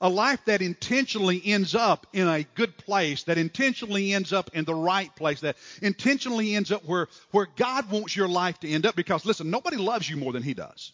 a 0.00 0.08
life 0.08 0.44
that 0.44 0.62
intentionally 0.62 1.40
ends 1.44 1.74
up 1.74 2.06
in 2.12 2.28
a 2.28 2.42
good 2.54 2.76
place, 2.76 3.24
that 3.24 3.38
intentionally 3.38 4.12
ends 4.12 4.32
up 4.32 4.50
in 4.54 4.64
the 4.64 4.74
right 4.74 5.14
place, 5.16 5.40
that 5.40 5.56
intentionally 5.82 6.54
ends 6.54 6.70
up 6.70 6.84
where, 6.84 7.08
where 7.30 7.48
God 7.56 7.90
wants 7.90 8.14
your 8.14 8.28
life 8.28 8.60
to 8.60 8.68
end 8.68 8.86
up. 8.86 8.96
Because 8.96 9.24
listen, 9.24 9.50
nobody 9.50 9.76
loves 9.76 10.08
you 10.08 10.16
more 10.16 10.32
than 10.32 10.42
He 10.42 10.54
does. 10.54 10.92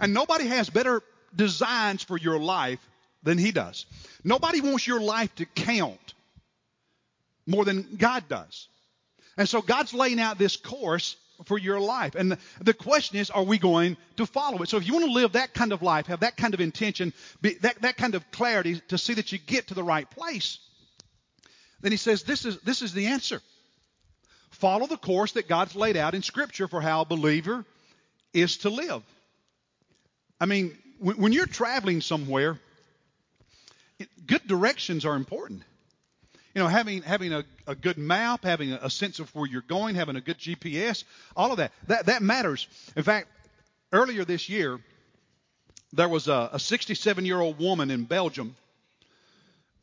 And 0.00 0.14
nobody 0.14 0.46
has 0.46 0.70
better 0.70 1.02
designs 1.34 2.02
for 2.02 2.16
your 2.16 2.38
life 2.38 2.80
than 3.22 3.38
He 3.38 3.50
does. 3.50 3.86
Nobody 4.24 4.60
wants 4.60 4.86
your 4.86 5.00
life 5.00 5.34
to 5.36 5.44
count 5.44 6.14
more 7.46 7.64
than 7.64 7.96
God 7.96 8.28
does. 8.28 8.68
And 9.36 9.48
so 9.48 9.62
God's 9.62 9.94
laying 9.94 10.20
out 10.20 10.38
this 10.38 10.56
course 10.56 11.16
for 11.44 11.58
your 11.58 11.80
life. 11.80 12.14
And 12.14 12.36
the, 12.60 12.74
question 12.74 13.18
is, 13.18 13.30
are 13.30 13.42
we 13.42 13.58
going 13.58 13.96
to 14.16 14.26
follow 14.26 14.62
it? 14.62 14.68
So 14.68 14.76
if 14.76 14.86
you 14.86 14.92
want 14.94 15.06
to 15.06 15.12
live 15.12 15.32
that 15.32 15.54
kind 15.54 15.72
of 15.72 15.82
life, 15.82 16.06
have 16.06 16.20
that 16.20 16.36
kind 16.36 16.54
of 16.54 16.60
intention, 16.60 17.12
be, 17.40 17.54
that, 17.62 17.82
that 17.82 17.96
kind 17.96 18.14
of 18.14 18.30
clarity 18.30 18.80
to 18.88 18.98
see 18.98 19.14
that 19.14 19.30
you 19.32 19.38
get 19.38 19.68
to 19.68 19.74
the 19.74 19.84
right 19.84 20.08
place, 20.08 20.58
then 21.80 21.92
he 21.92 21.98
says 21.98 22.24
this 22.24 22.44
is, 22.44 22.58
this 22.60 22.82
is 22.82 22.92
the 22.92 23.06
answer. 23.06 23.40
Follow 24.50 24.86
the 24.86 24.96
course 24.96 25.32
that 25.32 25.48
God's 25.48 25.76
laid 25.76 25.96
out 25.96 26.14
in 26.14 26.22
Scripture 26.22 26.66
for 26.66 26.80
how 26.80 27.02
a 27.02 27.04
believer 27.04 27.64
is 28.32 28.58
to 28.58 28.70
live. 28.70 29.02
I 30.40 30.46
mean, 30.46 30.76
when, 30.98 31.16
when 31.16 31.32
you're 31.32 31.46
traveling 31.46 32.00
somewhere, 32.00 32.58
good 34.26 34.46
directions 34.46 35.04
are 35.04 35.14
important. 35.14 35.62
You 36.58 36.64
know, 36.64 36.70
having 36.70 37.02
having 37.02 37.32
a, 37.32 37.44
a 37.68 37.76
good 37.76 37.98
map, 37.98 38.42
having 38.42 38.72
a, 38.72 38.80
a 38.82 38.90
sense 38.90 39.20
of 39.20 39.32
where 39.32 39.46
you're 39.46 39.62
going, 39.62 39.94
having 39.94 40.16
a 40.16 40.20
good 40.20 40.38
GPS, 40.38 41.04
all 41.36 41.52
of 41.52 41.58
that, 41.58 41.70
that 41.86 42.06
that 42.06 42.20
matters. 42.20 42.66
In 42.96 43.04
fact, 43.04 43.28
earlier 43.92 44.24
this 44.24 44.48
year, 44.48 44.80
there 45.92 46.08
was 46.08 46.26
a, 46.26 46.50
a 46.54 46.58
67 46.58 47.24
year 47.24 47.40
old 47.40 47.60
woman 47.60 47.92
in 47.92 48.06
Belgium 48.06 48.56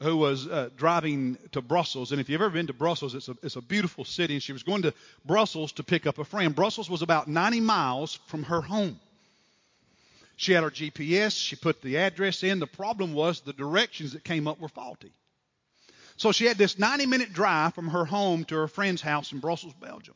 who 0.02 0.18
was 0.18 0.48
uh, 0.48 0.68
driving 0.76 1.38
to 1.54 1.62
Brussels. 1.62 2.12
And 2.12 2.20
if 2.20 2.28
you've 2.28 2.42
ever 2.42 2.52
been 2.52 2.68
to 2.68 2.74
Brussels, 2.74 3.16
it's 3.16 3.30
a, 3.30 3.38
it's 3.42 3.56
a 3.56 3.62
beautiful 3.62 4.04
city. 4.04 4.34
And 4.34 4.44
she 4.44 4.52
was 4.52 4.64
going 4.64 4.82
to 4.82 4.94
Brussels 5.24 5.72
to 5.72 5.84
pick 5.84 6.06
up 6.06 6.18
a 6.18 6.26
friend. 6.26 6.54
Brussels 6.54 6.90
was 6.90 7.02
about 7.02 7.30
90 7.30 7.62
miles 7.62 8.20
from 8.28 8.44
her 8.44 8.60
home. 8.60 9.00
She 10.36 10.52
had 10.52 10.66
her 10.66 10.72
GPS. 10.72 11.40
She 11.42 11.56
put 11.56 11.82
the 11.82 12.00
address 12.00 12.44
in. 12.44 12.60
The 12.60 12.68
problem 12.68 13.14
was 13.14 13.40
the 13.40 13.54
directions 13.54 14.12
that 14.12 14.26
came 14.26 14.46
up 14.46 14.60
were 14.60 14.68
faulty. 14.68 15.14
So 16.18 16.32
she 16.32 16.46
had 16.46 16.58
this 16.58 16.80
90 16.80 17.06
minute 17.08 17.34
drive 17.34 17.74
from 17.74 17.90
her 17.90 18.06
home 18.06 18.46
to 18.46 18.56
her 18.56 18.68
friend's 18.68 19.02
house 19.02 19.32
in 19.32 19.40
Brussels, 19.40 19.74
Belgium. 19.80 20.16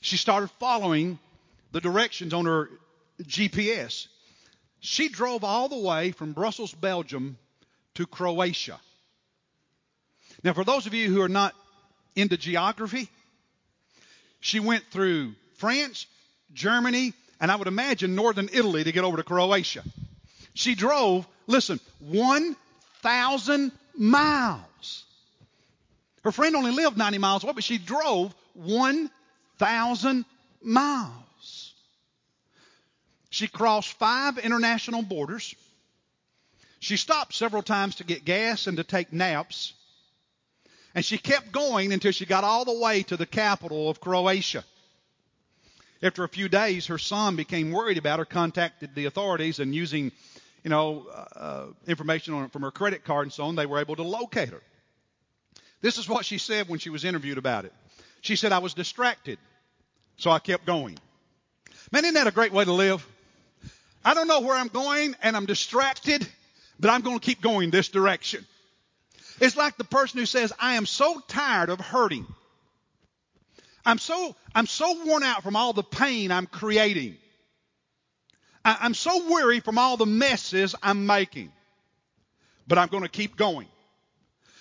She 0.00 0.16
started 0.16 0.50
following 0.60 1.18
the 1.72 1.80
directions 1.80 2.32
on 2.32 2.46
her 2.46 2.70
GPS. 3.22 4.06
She 4.80 5.08
drove 5.08 5.42
all 5.42 5.68
the 5.68 5.78
way 5.78 6.12
from 6.12 6.32
Brussels, 6.32 6.72
Belgium 6.72 7.36
to 7.94 8.06
Croatia. 8.06 8.78
Now, 10.44 10.52
for 10.52 10.62
those 10.62 10.86
of 10.86 10.94
you 10.94 11.12
who 11.12 11.20
are 11.20 11.28
not 11.28 11.52
into 12.14 12.36
geography, 12.36 13.08
she 14.38 14.60
went 14.60 14.84
through 14.92 15.34
France, 15.56 16.06
Germany, 16.52 17.12
and 17.40 17.50
I 17.50 17.56
would 17.56 17.66
imagine 17.66 18.14
northern 18.14 18.48
Italy 18.52 18.84
to 18.84 18.92
get 18.92 19.02
over 19.02 19.16
to 19.16 19.24
Croatia. 19.24 19.82
She 20.54 20.76
drove, 20.76 21.26
listen, 21.48 21.80
1,000 21.98 23.72
miles. 23.96 24.67
Her 26.28 26.32
friend 26.32 26.56
only 26.56 26.72
lived 26.72 26.98
90 26.98 27.16
miles 27.16 27.42
away, 27.42 27.54
but 27.54 27.64
she 27.64 27.78
drove 27.78 28.34
1,000 28.52 30.26
miles. 30.60 31.72
She 33.30 33.48
crossed 33.48 33.94
five 33.94 34.36
international 34.36 35.00
borders. 35.00 35.54
She 36.80 36.98
stopped 36.98 37.32
several 37.32 37.62
times 37.62 37.94
to 37.94 38.04
get 38.04 38.26
gas 38.26 38.66
and 38.66 38.76
to 38.76 38.84
take 38.84 39.10
naps. 39.10 39.72
And 40.94 41.02
she 41.02 41.16
kept 41.16 41.50
going 41.50 41.94
until 41.94 42.12
she 42.12 42.26
got 42.26 42.44
all 42.44 42.66
the 42.66 42.78
way 42.78 43.04
to 43.04 43.16
the 43.16 43.24
capital 43.24 43.88
of 43.88 43.98
Croatia. 43.98 44.64
After 46.02 46.24
a 46.24 46.28
few 46.28 46.50
days, 46.50 46.88
her 46.88 46.98
son 46.98 47.36
became 47.36 47.72
worried 47.72 47.96
about 47.96 48.18
her, 48.18 48.26
contacted 48.26 48.94
the 48.94 49.06
authorities, 49.06 49.60
and 49.60 49.74
using, 49.74 50.12
you 50.62 50.68
know, 50.68 51.06
uh, 51.10 51.24
uh, 51.34 51.66
information 51.86 52.34
on, 52.34 52.50
from 52.50 52.60
her 52.60 52.70
credit 52.70 53.02
card 53.02 53.24
and 53.24 53.32
so 53.32 53.44
on, 53.44 53.54
they 53.56 53.64
were 53.64 53.78
able 53.78 53.96
to 53.96 54.02
locate 54.02 54.50
her. 54.50 54.60
This 55.80 55.98
is 55.98 56.08
what 56.08 56.24
she 56.24 56.38
said 56.38 56.68
when 56.68 56.78
she 56.78 56.90
was 56.90 57.04
interviewed 57.04 57.38
about 57.38 57.64
it. 57.64 57.72
She 58.20 58.36
said, 58.36 58.52
I 58.52 58.58
was 58.58 58.74
distracted, 58.74 59.38
so 60.16 60.30
I 60.30 60.38
kept 60.38 60.66
going. 60.66 60.98
Man, 61.92 62.04
isn't 62.04 62.14
that 62.14 62.26
a 62.26 62.32
great 62.32 62.52
way 62.52 62.64
to 62.64 62.72
live? 62.72 63.06
I 64.04 64.14
don't 64.14 64.28
know 64.28 64.40
where 64.40 64.56
I'm 64.56 64.68
going, 64.68 65.14
and 65.22 65.36
I'm 65.36 65.46
distracted, 65.46 66.26
but 66.80 66.90
I'm 66.90 67.02
going 67.02 67.18
to 67.18 67.24
keep 67.24 67.40
going 67.40 67.70
this 67.70 67.88
direction. 67.88 68.44
It's 69.40 69.56
like 69.56 69.76
the 69.76 69.84
person 69.84 70.18
who 70.18 70.26
says, 70.26 70.52
I 70.58 70.74
am 70.74 70.86
so 70.86 71.20
tired 71.28 71.70
of 71.70 71.80
hurting. 71.80 72.26
I'm 73.86 73.98
so, 73.98 74.34
I'm 74.54 74.66
so 74.66 75.04
worn 75.04 75.22
out 75.22 75.42
from 75.42 75.56
all 75.56 75.72
the 75.72 75.82
pain 75.82 76.32
I'm 76.32 76.46
creating. 76.46 77.16
I, 78.64 78.78
I'm 78.80 78.94
so 78.94 79.30
weary 79.30 79.60
from 79.60 79.78
all 79.78 79.96
the 79.96 80.06
messes 80.06 80.74
I'm 80.82 81.06
making. 81.06 81.52
But 82.66 82.78
I'm 82.78 82.88
going 82.88 83.04
to 83.04 83.08
keep 83.08 83.36
going. 83.36 83.68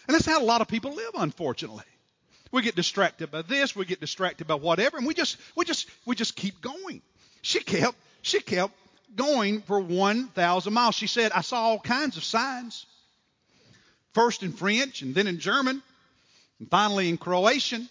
And 0.08 0.16
that's 0.16 0.26
how 0.26 0.42
a 0.42 0.44
lot 0.44 0.62
of 0.62 0.68
people 0.68 0.94
live, 0.94 1.12
unfortunately. 1.16 1.84
We 2.52 2.62
get 2.62 2.76
distracted 2.76 3.30
by 3.30 3.42
this, 3.42 3.76
we 3.76 3.86
get 3.86 4.00
distracted 4.00 4.48
by 4.48 4.56
whatever, 4.56 4.98
and 4.98 5.06
we 5.06 5.14
just, 5.14 5.38
we 5.56 5.66
just, 5.66 5.90
we 6.06 6.16
just 6.16 6.36
keep 6.36 6.62
going. 6.62 7.02
She 7.42 7.60
kept, 7.60 7.98
she 8.22 8.40
kept 8.40 8.74
going 9.16 9.62
for 9.62 9.80
1,000 9.80 10.74
miles. 10.74 10.96
She 10.96 11.08
said, 11.08 11.32
I 11.34 11.42
saw 11.42 11.62
all 11.62 11.80
kinds 11.80 12.16
of 12.16 12.24
signs. 12.24 12.86
First 14.14 14.44
in 14.44 14.54
French 14.54 15.02
and 15.02 15.14
then 15.14 15.28
in 15.28 15.40
German 15.40 15.84
and 16.60 16.70
finally 16.70 17.10
in 17.10 17.18
Croatian. 17.18 17.90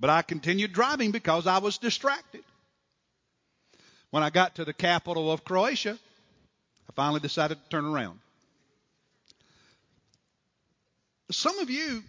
But 0.00 0.10
I 0.10 0.22
continued 0.22 0.72
driving 0.72 1.10
because 1.10 1.46
I 1.46 1.58
was 1.58 1.78
distracted. 1.78 2.42
When 4.10 4.22
I 4.22 4.30
got 4.30 4.56
to 4.56 4.64
the 4.64 4.72
capital 4.72 5.30
of 5.30 5.44
Croatia, 5.44 5.98
I 6.88 6.92
finally 6.94 7.20
decided 7.20 7.58
to 7.62 7.68
turn 7.68 7.84
around. 7.84 8.18
Some 11.34 11.58
of 11.58 11.68
you 11.68 12.02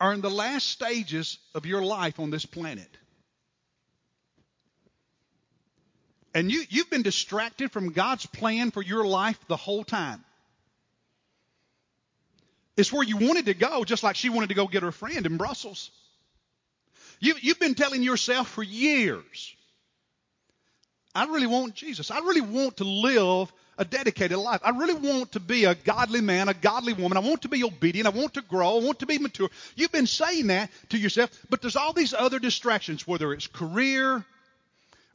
are 0.00 0.12
in 0.12 0.20
the 0.20 0.30
last 0.30 0.68
stages 0.68 1.38
of 1.54 1.66
your 1.66 1.82
life 1.82 2.20
on 2.20 2.30
this 2.30 2.46
planet. 2.46 2.88
And 6.34 6.50
you, 6.50 6.64
you've 6.68 6.90
been 6.90 7.02
distracted 7.02 7.70
from 7.72 7.92
God's 7.92 8.26
plan 8.26 8.70
for 8.70 8.82
your 8.82 9.06
life 9.06 9.38
the 9.48 9.56
whole 9.56 9.84
time. 9.84 10.24
It's 12.76 12.92
where 12.92 13.04
you 13.04 13.16
wanted 13.16 13.46
to 13.46 13.54
go, 13.54 13.84
just 13.84 14.02
like 14.02 14.16
she 14.16 14.30
wanted 14.30 14.48
to 14.48 14.54
go 14.54 14.66
get 14.66 14.82
her 14.82 14.92
friend 14.92 15.24
in 15.26 15.36
Brussels. 15.36 15.90
You, 17.20 17.34
you've 17.40 17.60
been 17.60 17.74
telling 17.74 18.02
yourself 18.02 18.48
for 18.48 18.62
years, 18.62 19.54
I 21.14 21.26
really 21.26 21.46
want 21.46 21.74
Jesus. 21.74 22.10
I 22.10 22.18
really 22.18 22.40
want 22.40 22.78
to 22.78 22.84
live 22.84 23.52
a 23.78 23.84
dedicated 23.84 24.38
life. 24.38 24.60
I 24.64 24.70
really 24.70 24.94
want 24.94 25.32
to 25.32 25.40
be 25.40 25.64
a 25.64 25.74
godly 25.74 26.20
man, 26.20 26.48
a 26.48 26.54
godly 26.54 26.92
woman. 26.92 27.16
I 27.16 27.20
want 27.20 27.42
to 27.42 27.48
be 27.48 27.64
obedient. 27.64 28.06
I 28.06 28.10
want 28.10 28.34
to 28.34 28.42
grow. 28.42 28.78
I 28.78 28.84
want 28.84 29.00
to 29.00 29.06
be 29.06 29.18
mature. 29.18 29.50
You've 29.76 29.92
been 29.92 30.06
saying 30.06 30.48
that 30.48 30.70
to 30.90 30.98
yourself, 30.98 31.30
but 31.50 31.60
there's 31.60 31.76
all 31.76 31.92
these 31.92 32.14
other 32.14 32.38
distractions, 32.38 33.06
whether 33.06 33.32
it's 33.32 33.46
career, 33.46 34.24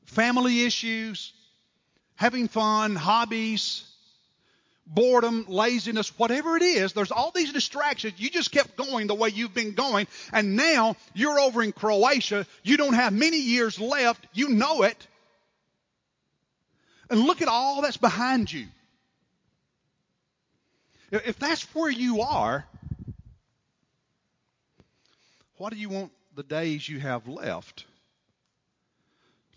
family 0.06 0.66
issues, 0.66 1.34
having 2.16 2.48
fun, 2.48 2.96
hobbies, 2.96 3.86
boredom, 4.90 5.46
laziness, 5.48 6.18
whatever 6.18 6.58
it 6.58 6.64
is, 6.64 6.94
there's 6.94 7.12
all 7.12 7.32
these 7.34 7.54
distractions. 7.54 8.16
You 8.18 8.30
just 8.30 8.52
kept 8.52 8.76
going 8.76 9.08
the 9.08 9.16
way 9.16 9.30
you've 9.30 9.54
been 9.54 9.74
going, 9.74 10.08
and 10.34 10.56
now 10.56 10.96
you're 11.14 11.40
over 11.40 11.62
in 11.62 11.72
Croatia. 11.72 12.46
You 12.64 12.78
don't 12.78 12.94
have 12.94 13.14
many 13.14 13.40
years 13.40 13.80
left. 13.80 14.26
You 14.34 14.50
know 14.50 14.82
it. 14.84 15.08
And 17.10 17.22
look 17.22 17.42
at 17.42 17.48
all 17.48 17.82
that's 17.82 17.98
behind 17.98 18.52
you. 18.52 18.68
If 21.12 21.40
that's 21.40 21.64
where 21.74 21.90
you 21.90 22.22
are, 22.22 22.66
what 25.58 25.74
do 25.74 25.80
you 25.80 25.90
want 25.90 26.12
the 26.36 26.44
days 26.44 26.88
you 26.88 27.00
have 27.00 27.28
left 27.28 27.86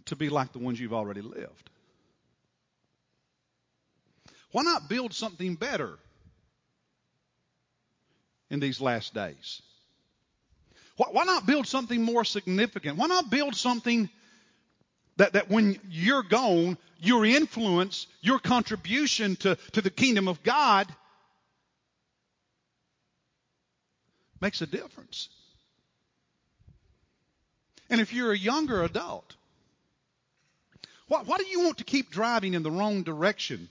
to 0.06 0.16
be 0.16 0.30
like 0.30 0.52
the 0.52 0.58
ones 0.58 0.80
you've 0.80 0.94
already 0.94 1.20
lived? 1.20 1.70
Why 4.52 4.62
not 4.62 4.88
build 4.88 5.12
something 5.12 5.54
better 5.54 5.98
in 8.50 8.60
these 8.60 8.80
last 8.80 9.14
days? 9.14 9.62
Why, 10.96 11.06
why 11.10 11.24
not 11.24 11.46
build 11.46 11.66
something 11.66 12.02
more 12.02 12.24
significant? 12.24 12.98
Why 12.98 13.06
not 13.06 13.30
build 13.30 13.54
something 13.56 14.10
that, 15.16 15.34
that 15.34 15.50
when 15.50 15.78
you're 15.90 16.22
gone, 16.22 16.78
your 17.00 17.24
influence, 17.24 18.06
your 18.20 18.38
contribution 18.38 19.36
to, 19.36 19.56
to 19.72 19.80
the 19.80 19.90
kingdom 19.90 20.28
of 20.28 20.42
God 20.42 20.86
makes 24.40 24.60
a 24.62 24.66
difference? 24.66 25.28
And 27.90 28.00
if 28.00 28.12
you're 28.12 28.32
a 28.32 28.38
younger 28.38 28.82
adult, 28.82 29.36
why, 31.08 31.22
why 31.24 31.36
do 31.36 31.44
you 31.44 31.60
want 31.60 31.78
to 31.78 31.84
keep 31.84 32.10
driving 32.10 32.54
in 32.54 32.62
the 32.62 32.70
wrong 32.70 33.02
direction 33.02 33.68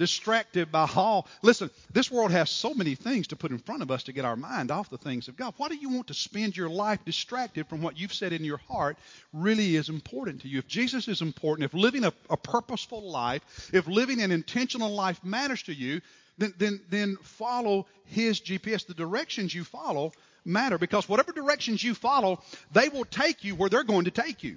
distracted 0.00 0.72
by 0.72 0.88
all. 0.96 1.28
Listen, 1.42 1.68
this 1.92 2.10
world 2.10 2.30
has 2.30 2.48
so 2.48 2.72
many 2.72 2.94
things 2.94 3.26
to 3.26 3.36
put 3.36 3.50
in 3.50 3.58
front 3.58 3.82
of 3.82 3.90
us 3.90 4.04
to 4.04 4.12
get 4.12 4.24
our 4.24 4.34
mind 4.34 4.70
off 4.70 4.88
the 4.88 4.96
things 4.96 5.28
of 5.28 5.36
God. 5.36 5.52
Why 5.58 5.68
do 5.68 5.76
you 5.76 5.90
want 5.90 6.06
to 6.06 6.14
spend 6.14 6.56
your 6.56 6.70
life 6.70 7.04
distracted 7.04 7.68
from 7.68 7.82
what 7.82 7.98
you've 7.98 8.14
said 8.14 8.32
in 8.32 8.42
your 8.42 8.56
heart 8.56 8.96
really 9.34 9.76
is 9.76 9.90
important 9.90 10.40
to 10.40 10.48
you? 10.48 10.58
If 10.58 10.66
Jesus 10.66 11.06
is 11.06 11.20
important, 11.20 11.66
if 11.66 11.74
living 11.74 12.04
a, 12.04 12.14
a 12.30 12.38
purposeful 12.38 13.10
life, 13.10 13.42
if 13.74 13.86
living 13.86 14.22
an 14.22 14.32
intentional 14.32 14.90
life 14.90 15.22
matters 15.22 15.62
to 15.64 15.74
you, 15.74 16.00
then, 16.38 16.54
then, 16.56 16.80
then 16.88 17.16
follow 17.22 17.86
His 18.06 18.40
GPS. 18.40 18.86
The 18.86 18.94
directions 18.94 19.54
you 19.54 19.64
follow 19.64 20.12
matter 20.46 20.78
because 20.78 21.10
whatever 21.10 21.32
directions 21.32 21.84
you 21.84 21.94
follow, 21.94 22.40
they 22.72 22.88
will 22.88 23.04
take 23.04 23.44
you 23.44 23.54
where 23.54 23.68
they're 23.68 23.84
going 23.84 24.06
to 24.06 24.10
take 24.10 24.42
you. 24.42 24.56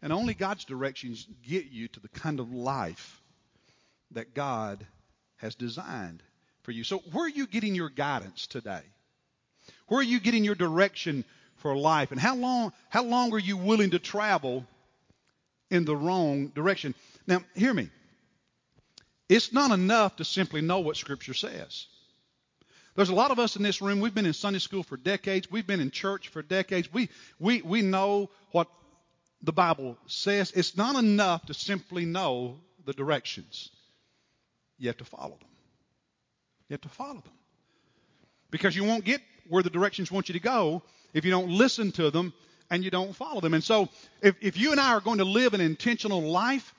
And 0.00 0.10
only 0.10 0.32
God's 0.32 0.64
directions 0.64 1.26
get 1.46 1.66
you 1.66 1.88
to 1.88 2.00
the 2.00 2.08
kind 2.08 2.40
of 2.40 2.50
life 2.50 3.20
that 4.14 4.34
God 4.34 4.86
has 5.36 5.54
designed 5.54 6.22
for 6.62 6.72
you. 6.72 6.84
So, 6.84 6.98
where 7.12 7.26
are 7.26 7.28
you 7.28 7.46
getting 7.46 7.74
your 7.74 7.90
guidance 7.90 8.46
today? 8.46 8.82
Where 9.88 10.00
are 10.00 10.04
you 10.04 10.20
getting 10.20 10.44
your 10.44 10.54
direction 10.54 11.24
for 11.56 11.76
life? 11.76 12.10
And 12.10 12.20
how 12.20 12.36
long, 12.36 12.72
how 12.88 13.04
long 13.04 13.32
are 13.32 13.38
you 13.38 13.56
willing 13.56 13.90
to 13.90 13.98
travel 13.98 14.66
in 15.70 15.84
the 15.84 15.96
wrong 15.96 16.48
direction. 16.48 16.94
Now, 17.26 17.40
hear 17.54 17.74
me. 17.74 17.90
It's 19.28 19.52
not 19.52 19.70
enough 19.70 20.16
to 20.16 20.24
simply 20.24 20.60
know 20.60 20.80
what 20.80 20.96
Scripture 20.96 21.34
says. 21.34 21.86
There's 22.94 23.08
a 23.08 23.14
lot 23.14 23.32
of 23.32 23.40
us 23.40 23.56
in 23.56 23.62
this 23.62 23.82
room, 23.82 24.00
we've 24.00 24.14
been 24.14 24.26
in 24.26 24.34
Sunday 24.34 24.60
school 24.60 24.84
for 24.84 24.96
decades, 24.96 25.50
we've 25.50 25.66
been 25.66 25.80
in 25.80 25.90
church 25.90 26.28
for 26.28 26.42
decades. 26.42 26.92
We, 26.92 27.08
we, 27.40 27.60
we 27.62 27.82
know 27.82 28.30
what 28.52 28.68
the 29.42 29.52
Bible 29.52 29.98
says. 30.06 30.52
It's 30.52 30.76
not 30.76 30.94
enough 30.94 31.46
to 31.46 31.54
simply 31.54 32.04
know 32.04 32.60
the 32.84 32.92
directions. 32.92 33.70
You 34.84 34.88
have 34.88 34.98
to 34.98 35.04
follow 35.06 35.30
them. 35.30 35.48
You 36.68 36.74
have 36.74 36.82
to 36.82 36.90
follow 36.90 37.14
them. 37.14 37.32
Because 38.50 38.76
you 38.76 38.84
won't 38.84 39.06
get 39.06 39.22
where 39.48 39.62
the 39.62 39.70
directions 39.70 40.12
want 40.12 40.28
you 40.28 40.34
to 40.34 40.40
go 40.40 40.82
if 41.14 41.24
you 41.24 41.30
don't 41.30 41.48
listen 41.48 41.90
to 41.92 42.10
them 42.10 42.34
and 42.70 42.84
you 42.84 42.90
don't 42.90 43.16
follow 43.16 43.40
them. 43.40 43.54
And 43.54 43.64
so, 43.64 43.88
if, 44.20 44.36
if 44.42 44.58
you 44.58 44.72
and 44.72 44.80
I 44.80 44.92
are 44.92 45.00
going 45.00 45.18
to 45.18 45.24
live 45.24 45.54
an 45.54 45.62
intentional 45.62 46.20
life, 46.20 46.74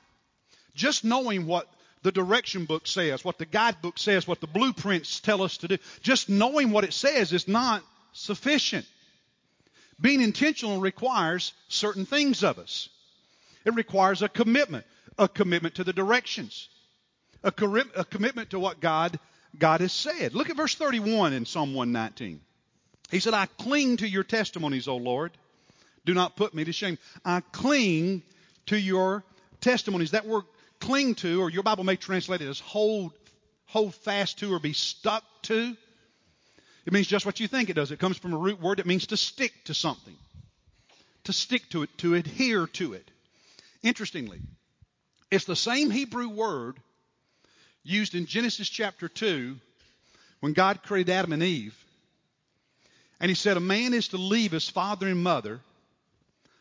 just 0.75 1.03
knowing 1.03 1.47
what 1.47 1.67
the 2.03 2.11
direction 2.11 2.65
book 2.65 2.85
says, 2.85 3.25
what 3.25 3.39
the 3.39 3.45
guidebook 3.47 3.97
says, 3.97 4.27
what 4.27 4.39
the 4.39 4.45
blueprints 4.45 5.19
tell 5.19 5.41
us 5.41 5.57
to 5.57 5.67
do. 5.67 5.77
Just 6.03 6.29
knowing 6.29 6.69
what 6.69 6.83
it 6.83 6.93
says 6.93 7.33
is 7.33 7.47
not 7.47 7.81
sufficient. 8.13 8.85
Being 9.99 10.21
intentional 10.21 10.79
requires 10.79 11.53
certain 11.69 12.05
things 12.05 12.43
of 12.43 12.59
us. 12.59 12.87
It 13.65 13.73
requires 13.73 14.21
a 14.21 14.29
commitment, 14.29 14.85
a 15.17 15.27
commitment 15.27 15.73
to 15.75 15.83
the 15.83 15.93
directions, 15.93 16.69
a, 17.45 17.51
a 17.95 18.05
commitment 18.05 18.49
to 18.49 18.59
what 18.59 18.81
God, 18.81 19.17
God 19.57 19.81
has 19.81 19.93
said. 19.93 20.33
Look 20.33 20.49
at 20.49 20.57
verse 20.57 20.75
31 20.75 21.33
in 21.33 21.45
Psalm 21.45 21.73
119. 21.73 22.41
He 23.11 23.19
said, 23.19 23.33
I 23.33 23.45
cling 23.45 23.97
to 23.97 24.07
your 24.07 24.23
testimonies, 24.23 24.87
O 24.87 24.97
Lord. 24.97 25.31
Do 26.05 26.13
not 26.13 26.35
put 26.35 26.53
me 26.53 26.63
to 26.65 26.73
shame. 26.73 26.97
I 27.23 27.41
cling 27.51 28.23
to 28.67 28.77
your 28.77 29.23
testimonies. 29.61 30.11
That 30.11 30.25
word 30.25 30.43
cling 30.79 31.15
to, 31.15 31.41
or 31.41 31.49
your 31.49 31.63
Bible 31.63 31.83
may 31.83 31.95
translate 31.95 32.41
it 32.41 32.49
as 32.49 32.59
hold, 32.59 33.13
hold 33.67 33.93
fast 33.95 34.39
to 34.39 34.53
or 34.53 34.59
be 34.59 34.73
stuck 34.73 35.23
to. 35.43 35.77
It 36.85 36.93
means 36.93 37.07
just 37.07 37.25
what 37.25 37.39
you 37.39 37.47
think 37.47 37.69
it 37.69 37.73
does. 37.73 37.91
It 37.91 37.99
comes 37.99 38.17
from 38.17 38.33
a 38.33 38.37
root 38.37 38.59
word 38.59 38.79
that 38.79 38.85
means 38.85 39.07
to 39.07 39.17
stick 39.17 39.53
to 39.65 39.73
something, 39.73 40.15
to 41.23 41.33
stick 41.33 41.69
to 41.69 41.83
it, 41.83 41.95
to 41.99 42.15
adhere 42.15 42.67
to 42.67 42.93
it. 42.93 43.09
Interestingly, 43.81 44.39
it's 45.31 45.45
the 45.45 45.55
same 45.55 45.89
Hebrew 45.89 46.29
word 46.29 46.79
used 47.85 48.15
in 48.15 48.25
Genesis 48.25 48.67
chapter 48.67 49.07
2 49.07 49.55
when 50.41 50.53
God 50.53 50.83
created 50.83 51.13
Adam 51.13 51.31
and 51.31 51.43
Eve. 51.43 51.75
And 53.19 53.29
he 53.29 53.35
said, 53.35 53.55
A 53.55 53.61
man 53.61 53.93
is 53.93 54.09
to 54.09 54.17
leave 54.17 54.51
his 54.51 54.67
father 54.67 55.07
and 55.07 55.23
mother 55.23 55.61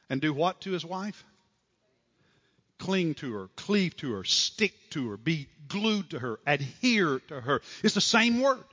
and 0.09 0.21
do 0.21 0.33
what 0.33 0.61
to 0.61 0.71
his 0.71 0.85
wife? 0.85 1.25
cling 2.78 3.14
to 3.14 3.33
her, 3.33 3.49
cleave 3.57 3.97
to 3.97 4.12
her, 4.12 4.25
stick 4.25 4.75
to 4.90 5.11
her, 5.11 5.16
be 5.16 5.49
glued 5.69 6.11
to 6.11 6.19
her, 6.19 6.38
adhere 6.47 7.19
to 7.28 7.40
her. 7.40 7.62
It's 7.83 7.95
the 7.95 8.00
same 8.00 8.40
word. 8.40 8.64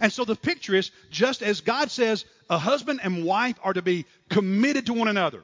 And 0.00 0.12
so 0.12 0.24
the 0.24 0.36
picture 0.36 0.74
is 0.74 0.90
just 1.10 1.42
as 1.42 1.60
God 1.60 1.90
says 1.90 2.24
a 2.50 2.58
husband 2.58 3.00
and 3.02 3.24
wife 3.24 3.56
are 3.62 3.72
to 3.72 3.82
be 3.82 4.06
committed 4.28 4.86
to 4.86 4.92
one 4.92 5.08
another, 5.08 5.42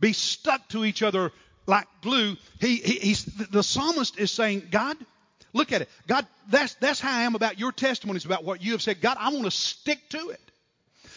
be 0.00 0.12
stuck 0.12 0.68
to 0.70 0.84
each 0.84 1.02
other 1.02 1.32
like 1.66 1.86
glue, 2.02 2.36
he, 2.60 2.76
he, 2.76 3.14
the 3.50 3.62
psalmist 3.62 4.18
is 4.18 4.30
saying, 4.30 4.68
God, 4.70 4.96
look 5.54 5.72
at 5.72 5.80
it. 5.80 5.88
God, 6.06 6.26
that's, 6.50 6.74
that's 6.74 7.00
how 7.00 7.16
I 7.16 7.22
am 7.22 7.34
about 7.34 7.58
your 7.58 7.72
testimonies, 7.72 8.26
about 8.26 8.44
what 8.44 8.62
you 8.62 8.72
have 8.72 8.82
said. 8.82 9.00
God, 9.00 9.16
I 9.18 9.30
want 9.30 9.44
to 9.44 9.50
stick 9.50 10.00
to 10.10 10.28
it. 10.28 10.40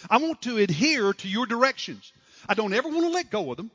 I 0.09 0.17
want 0.17 0.43
to 0.43 0.57
adhere 0.57 1.11
to 1.11 1.27
your 1.27 1.45
directions. 1.45 2.13
I 2.47 2.53
don't 2.53 2.73
ever 2.73 2.87
want 2.87 3.01
to 3.01 3.09
let 3.09 3.29
go 3.29 3.51
of 3.51 3.57
them. 3.57 3.71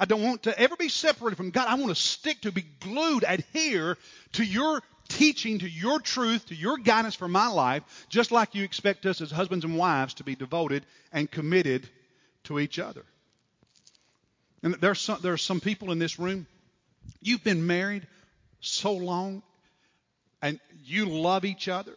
I 0.00 0.06
don't 0.06 0.22
want 0.22 0.44
to 0.44 0.58
ever 0.58 0.74
be 0.74 0.88
separated 0.88 1.36
from 1.36 1.50
God. 1.50 1.68
I 1.68 1.74
want 1.74 1.90
to 1.90 1.94
stick 1.94 2.40
to, 2.40 2.50
be 2.50 2.64
glued, 2.80 3.24
adhere 3.26 3.96
to 4.32 4.44
your 4.44 4.82
teaching, 5.08 5.58
to 5.58 5.68
your 5.68 6.00
truth, 6.00 6.46
to 6.46 6.54
your 6.54 6.78
guidance 6.78 7.14
for 7.14 7.28
my 7.28 7.48
life, 7.48 7.82
just 8.08 8.32
like 8.32 8.54
you 8.54 8.64
expect 8.64 9.04
us 9.04 9.20
as 9.20 9.30
husbands 9.30 9.64
and 9.64 9.76
wives 9.76 10.14
to 10.14 10.24
be 10.24 10.34
devoted 10.34 10.84
and 11.12 11.30
committed 11.30 11.88
to 12.44 12.58
each 12.58 12.78
other. 12.78 13.04
And 14.62 14.74
there 14.74 14.92
are 14.92 14.96
some, 14.96 15.18
there 15.22 15.34
are 15.34 15.38
some 15.38 15.60
people 15.60 15.92
in 15.92 15.98
this 15.98 16.18
room, 16.18 16.46
you've 17.20 17.44
been 17.44 17.66
married 17.66 18.06
so 18.60 18.94
long 18.94 19.42
and 20.42 20.60
you 20.84 21.06
love 21.06 21.44
each 21.44 21.68
other. 21.68 21.92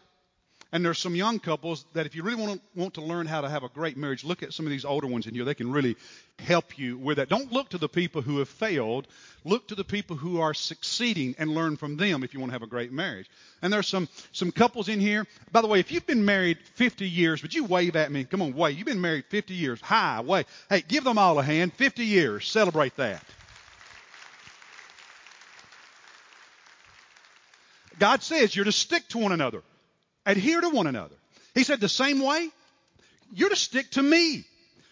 And 0.71 0.83
there's 0.83 0.99
some 0.99 1.15
young 1.15 1.39
couples 1.39 1.85
that 1.93 2.05
if 2.05 2.15
you 2.15 2.23
really 2.23 2.41
want 2.41 2.61
to, 2.61 2.79
want 2.79 2.93
to 2.95 3.01
learn 3.01 3.27
how 3.27 3.39
to 3.39 3.49
have 3.49 3.63
a 3.63 3.69
great 3.69 3.95
marriage, 3.95 4.25
look 4.25 4.43
at 4.43 4.51
some 4.51 4.65
of 4.65 4.71
these 4.71 4.83
older 4.83 5.07
ones 5.07 5.25
in 5.25 5.33
here. 5.33 5.45
They 5.45 5.53
can 5.53 5.71
really 5.71 5.95
help 6.37 6.77
you 6.77 6.97
with 6.97 7.15
that. 7.15 7.29
Don't 7.29 7.49
look 7.53 7.69
to 7.69 7.77
the 7.77 7.87
people 7.87 8.21
who 8.21 8.39
have 8.39 8.49
failed. 8.49 9.07
Look 9.45 9.69
to 9.69 9.75
the 9.75 9.85
people 9.85 10.17
who 10.17 10.41
are 10.41 10.53
succeeding 10.53 11.33
and 11.37 11.51
learn 11.51 11.77
from 11.77 11.95
them 11.95 12.23
if 12.23 12.33
you 12.33 12.41
want 12.41 12.49
to 12.49 12.55
have 12.55 12.61
a 12.61 12.67
great 12.67 12.91
marriage. 12.91 13.29
And 13.61 13.71
there's 13.71 13.87
some, 13.87 14.09
some 14.33 14.51
couples 14.51 14.89
in 14.89 14.99
here. 14.99 15.25
By 15.51 15.61
the 15.61 15.67
way, 15.67 15.79
if 15.79 15.93
you've 15.93 16.07
been 16.07 16.25
married 16.25 16.57
50 16.73 17.07
years, 17.07 17.41
would 17.41 17.53
you 17.53 17.63
wave 17.63 17.95
at 17.95 18.11
me? 18.11 18.25
Come 18.25 18.41
on, 18.41 18.53
wave. 18.53 18.77
You've 18.77 18.87
been 18.87 18.99
married 18.99 19.25
50 19.29 19.53
years. 19.53 19.79
Hi, 19.81 20.19
wave. 20.19 20.45
Hey, 20.69 20.83
give 20.85 21.05
them 21.05 21.17
all 21.17 21.39
a 21.39 21.43
hand. 21.43 21.73
50 21.73 22.03
years. 22.03 22.49
Celebrate 22.49 22.97
that. 22.97 23.23
God 27.99 28.23
says 28.23 28.55
you're 28.55 28.65
to 28.65 28.71
stick 28.71 29.07
to 29.09 29.17
one 29.17 29.31
another 29.31 29.61
adhere 30.25 30.61
to 30.61 30.69
one 30.69 30.87
another. 30.87 31.15
He 31.53 31.63
said, 31.63 31.79
the 31.79 31.89
same 31.89 32.19
way, 32.19 32.49
you're 33.33 33.49
to 33.49 33.55
stick 33.55 33.91
to 33.91 34.03
me. 34.03 34.45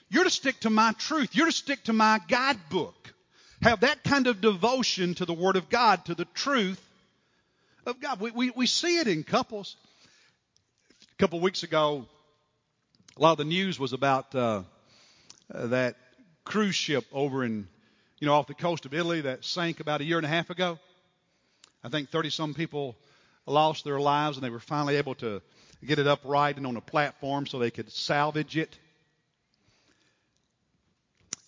You're 0.10 0.24
to 0.24 0.30
stick 0.30 0.60
to 0.62 0.70
my 0.70 0.94
truth. 0.94 1.36
You're 1.36 1.48
to 1.48 1.52
stick 1.52 1.84
to 1.86 1.94
my 1.94 2.22
guidebook. 2.28 3.14
Have 3.62 3.82
that 3.82 4.04
kind 4.04 4.28
of 4.28 4.42
devotion 4.42 5.16
to 5.16 5.26
the 5.26 5.34
Word 5.34 5.56
of 5.56 5.70
God, 5.70 6.06
to 6.06 6.16
the 6.16 6.26
truth 6.26 6.82
of 7.86 8.00
God. 8.00 8.20
We, 8.20 8.32
we, 8.32 8.52
we 8.52 8.68
see 8.68 9.00
it 9.00 9.08
in 9.08 9.24
couples. 9.24 9.76
A 11.14 11.16
couple 11.18 11.38
of 11.38 11.44
weeks 11.44 11.64
ago, 11.64 12.06
a 13.18 13.22
lot 13.22 13.32
of 13.32 13.38
the 13.38 13.46
news 13.46 13.80
was 13.80 13.94
about 13.94 14.34
uh, 14.36 14.64
uh, 15.54 15.68
that 15.68 15.96
cruise 16.44 16.76
ship 16.76 17.06
over 17.12 17.44
in, 17.44 17.68
you 18.20 18.28
know, 18.28 18.34
off 18.34 18.48
the 18.48 18.54
coast 18.54 18.86
of 18.86 18.94
Italy 18.94 19.22
that 19.22 19.46
sank 19.46 19.80
about 19.80 20.02
a 20.02 20.04
year 20.04 20.18
and 20.18 20.26
a 20.26 20.30
half 20.30 20.50
ago. 20.50 20.78
I 21.84 21.90
think 21.90 22.10
30 22.10 22.30
some 22.30 22.54
people 22.54 22.96
lost 23.46 23.84
their 23.84 24.00
lives 24.00 24.38
and 24.38 24.44
they 24.44 24.50
were 24.50 24.60
finally 24.60 24.96
able 24.96 25.16
to 25.16 25.42
get 25.86 26.00
it 26.00 26.08
upright 26.08 26.58
and 26.58 26.66
on 26.66 26.78
a 26.78 26.82
platform 26.82 27.46
so 27.46 27.60
they 27.60 27.72
could 27.72 27.92
salvage 27.92 28.56
it. 28.56 28.78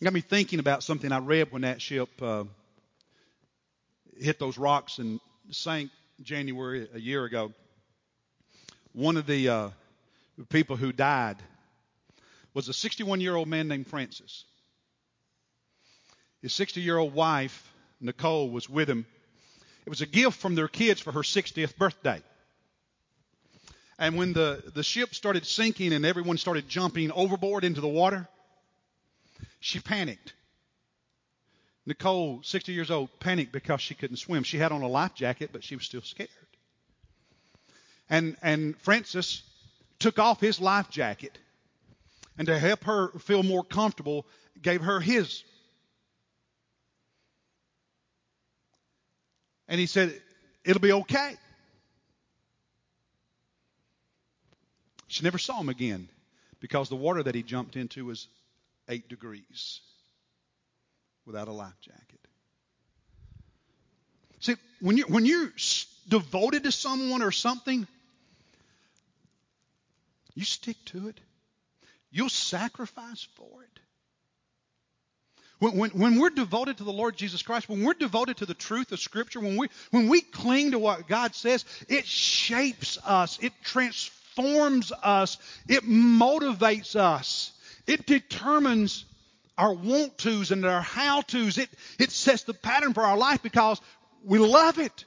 It 0.02 0.04
got 0.04 0.13
me 0.13 0.21
thinking 0.21 0.60
about 0.60 0.84
something 0.84 1.12
I 1.12 1.19
read 1.19 1.52
when 1.52 1.62
that 1.62 1.82
ship 1.82 2.10
uh, 2.21 2.43
hit 4.19 4.39
those 4.39 4.58
rocks 4.58 4.98
and 4.98 5.21
sank 5.52 5.89
January 6.21 6.89
a 6.93 7.00
year 7.00 7.24
ago. 7.24 7.54
One 8.91 9.15
of 9.15 9.26
the 9.26 9.50
uh, 9.50 9.69
people 10.50 10.76
who 10.76 10.91
died 10.91 11.38
was 12.54 12.67
a 12.67 12.74
61 12.74 13.21
year 13.21 13.36
old 13.36 13.48
man 13.48 13.69
named 13.69 13.88
Francis. 13.88 14.43
His 16.41 16.52
60 16.54 16.82
year 16.82 16.98
old 16.98 17.13
wife, 17.13 17.71
Nicole, 18.02 18.50
was 18.50 18.69
with 18.69 18.89
him 18.89 19.06
it 19.86 19.89
was 19.89 20.02
a 20.02 20.06
gift 20.06 20.39
from 20.39 20.56
their 20.56 20.67
kids 20.67 21.02
for 21.02 21.12
her 21.12 21.21
60th 21.21 21.78
birthday. 21.78 22.21
And 23.98 24.17
when 24.17 24.34
the, 24.34 24.63
the 24.74 24.84
ship 24.84 25.13
started 25.13 25.45
sinking 25.45 25.93
and 25.93 26.06
everyone 26.06 26.38
started 26.38 26.67
jumping 26.67 27.12
overboard 27.12 27.63
into 27.63 27.82
the 27.82 27.88
water, 27.88 28.28
she 29.60 29.80
panicked. 29.80 30.34
Nicole, 31.86 32.41
60 32.43 32.74
years 32.74 32.89
old, 32.89 33.10
panicked 33.19 33.52
because 33.52 33.80
she 33.80 33.93
couldn't 33.93 34.17
swim. 34.17 34.43
She 34.43 34.58
had 34.58 34.71
on 34.71 34.82
a 34.82 34.88
life 34.88 35.13
jacket, 35.13 35.52
but 35.54 35.63
she 35.63 35.76
was 35.76 35.86
still 35.86 36.02
scared. 36.02 36.30
And, 38.10 38.36
and 38.41 38.78
Francis 38.82 39.43
took 40.00 40.19
off 40.19 40.41
his 40.41 40.60
life 40.60 40.89
jacket 40.89 41.38
and 42.38 42.48
to 42.48 42.60
help 42.60 42.84
her 42.84 43.10
feel 43.19 43.43
more 43.43 43.63
comfortable, 43.63 44.26
gave 44.62 44.82
her 44.82 45.00
his 45.00 45.43
And 49.67 49.80
he 49.80 49.86
said, 49.86 50.21
It'll 50.63 50.82
be 50.82 50.91
okay. 50.91 51.36
She 55.08 55.23
never 55.23 55.38
saw 55.38 55.60
him 55.60 55.69
again 55.69 56.10
because 56.60 56.89
the 56.89 56.95
water 56.95 57.23
that 57.23 57.36
he 57.36 57.43
jumped 57.43 57.75
into 57.75 58.06
was 58.06 58.28
eight 58.89 59.08
degrees 59.08 59.82
without 61.25 61.47
a 61.47 61.51
life 61.51 61.80
jacket. 61.82 62.19
See, 64.39 64.56
when 64.82 64.97
you're, 64.97 65.08
when 65.08 65.25
you're 65.25 65.51
devoted 66.08 66.63
to 66.63 66.71
someone 66.71 67.21
or 67.21 67.32
something, 67.32 67.88
you 70.34 70.43
stick 70.43 70.78
to 70.86 71.08
it. 71.08 71.19
You'll 72.12 72.30
sacrifice 72.30 73.28
for 73.36 73.63
it. 73.63 73.80
When, 75.60 75.78
when, 75.78 75.91
when, 75.91 76.20
we're 76.20 76.30
devoted 76.32 76.78
to 76.78 76.84
the 76.84 76.91
Lord 76.91 77.15
Jesus 77.15 77.41
Christ, 77.41 77.70
when 77.70 77.84
we're 77.84 77.94
devoted 77.94 78.38
to 78.38 78.46
the 78.46 78.54
truth 78.54 78.91
of 78.91 79.00
Scripture, 79.00 79.39
when 79.39 79.56
we, 79.56 79.68
when 79.91 80.10
we 80.10 80.22
cling 80.22 80.72
to 80.72 80.80
what 80.80 81.08
God 81.08 81.34
says, 81.34 81.63
it 81.88 82.06
shapes 82.06 82.98
us, 83.06 83.39
it 83.41 83.54
transforms 83.63 84.91
us, 84.91 85.38
it 85.68 85.84
motivates 85.84 86.96
us, 86.96 87.54
it 87.88 88.06
determines 88.06 89.06
our 89.58 89.74
want 89.74 90.18
tos 90.18 90.52
and 90.52 90.65
our 90.65 90.82
how 90.82 91.22
tos. 91.22 91.58
It, 91.58 91.70
it 92.00 92.12
sets 92.12 92.44
the 92.44 92.54
pattern 92.54 92.94
for 92.94 93.04
our 93.04 93.18
life 93.18 93.41
because 93.41 93.80
we 94.26 94.39
love 94.39 94.80
it. 94.80 95.06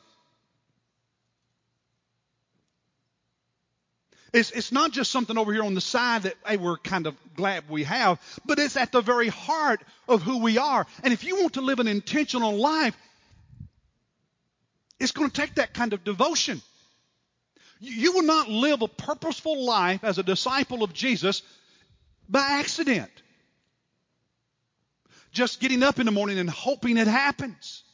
It's, 4.33 4.51
it's 4.51 4.73
not 4.73 4.93
just 4.93 5.11
something 5.11 5.39
over 5.39 5.53
here 5.53 5.63
on 5.63 5.75
the 5.75 5.81
side 5.81 6.25
that, 6.25 6.35
hey, 6.47 6.59
we're 6.59 6.77
kind 6.77 7.07
of 7.07 7.15
glad 7.35 7.65
we 7.69 7.85
have, 7.85 8.21
but 8.45 8.59
it's 8.59 8.77
at 8.77 8.93
the 8.93 9.01
very 9.01 9.29
heart 9.29 9.81
of 10.07 10.23
who 10.23 10.43
we 10.43 10.59
are. 10.59 10.87
And 11.03 11.13
if 11.13 11.25
you 11.25 11.37
want 11.37 11.55
to 11.55 11.63
live 11.63 11.79
an 11.79 11.89
intentional 11.89 12.57
life, 12.57 12.97
it's 15.01 15.13
going 15.13 15.31
to 15.31 15.41
take 15.41 15.55
that 15.55 15.73
kind 15.73 15.93
of 15.93 16.05
devotion. 16.05 16.61
You 17.81 18.13
will 18.13 18.23
not 18.23 18.49
live 18.49 18.83
a 18.83 18.89
purposeful 18.89 19.65
life 19.65 20.03
as 20.03 20.19
a 20.19 20.23
disciple 20.23 20.83
of 20.83 20.93
Jesus 20.93 21.43
by 22.29 22.41
accident. 22.41 23.11
Just 25.33 25.61
getting 25.61 25.83
up 25.83 26.01
in 26.01 26.07
the 26.07 26.13
morning 26.13 26.39
and 26.39 26.51
hoping 26.51 26.97
it 26.97 27.07
happens. 27.07 27.85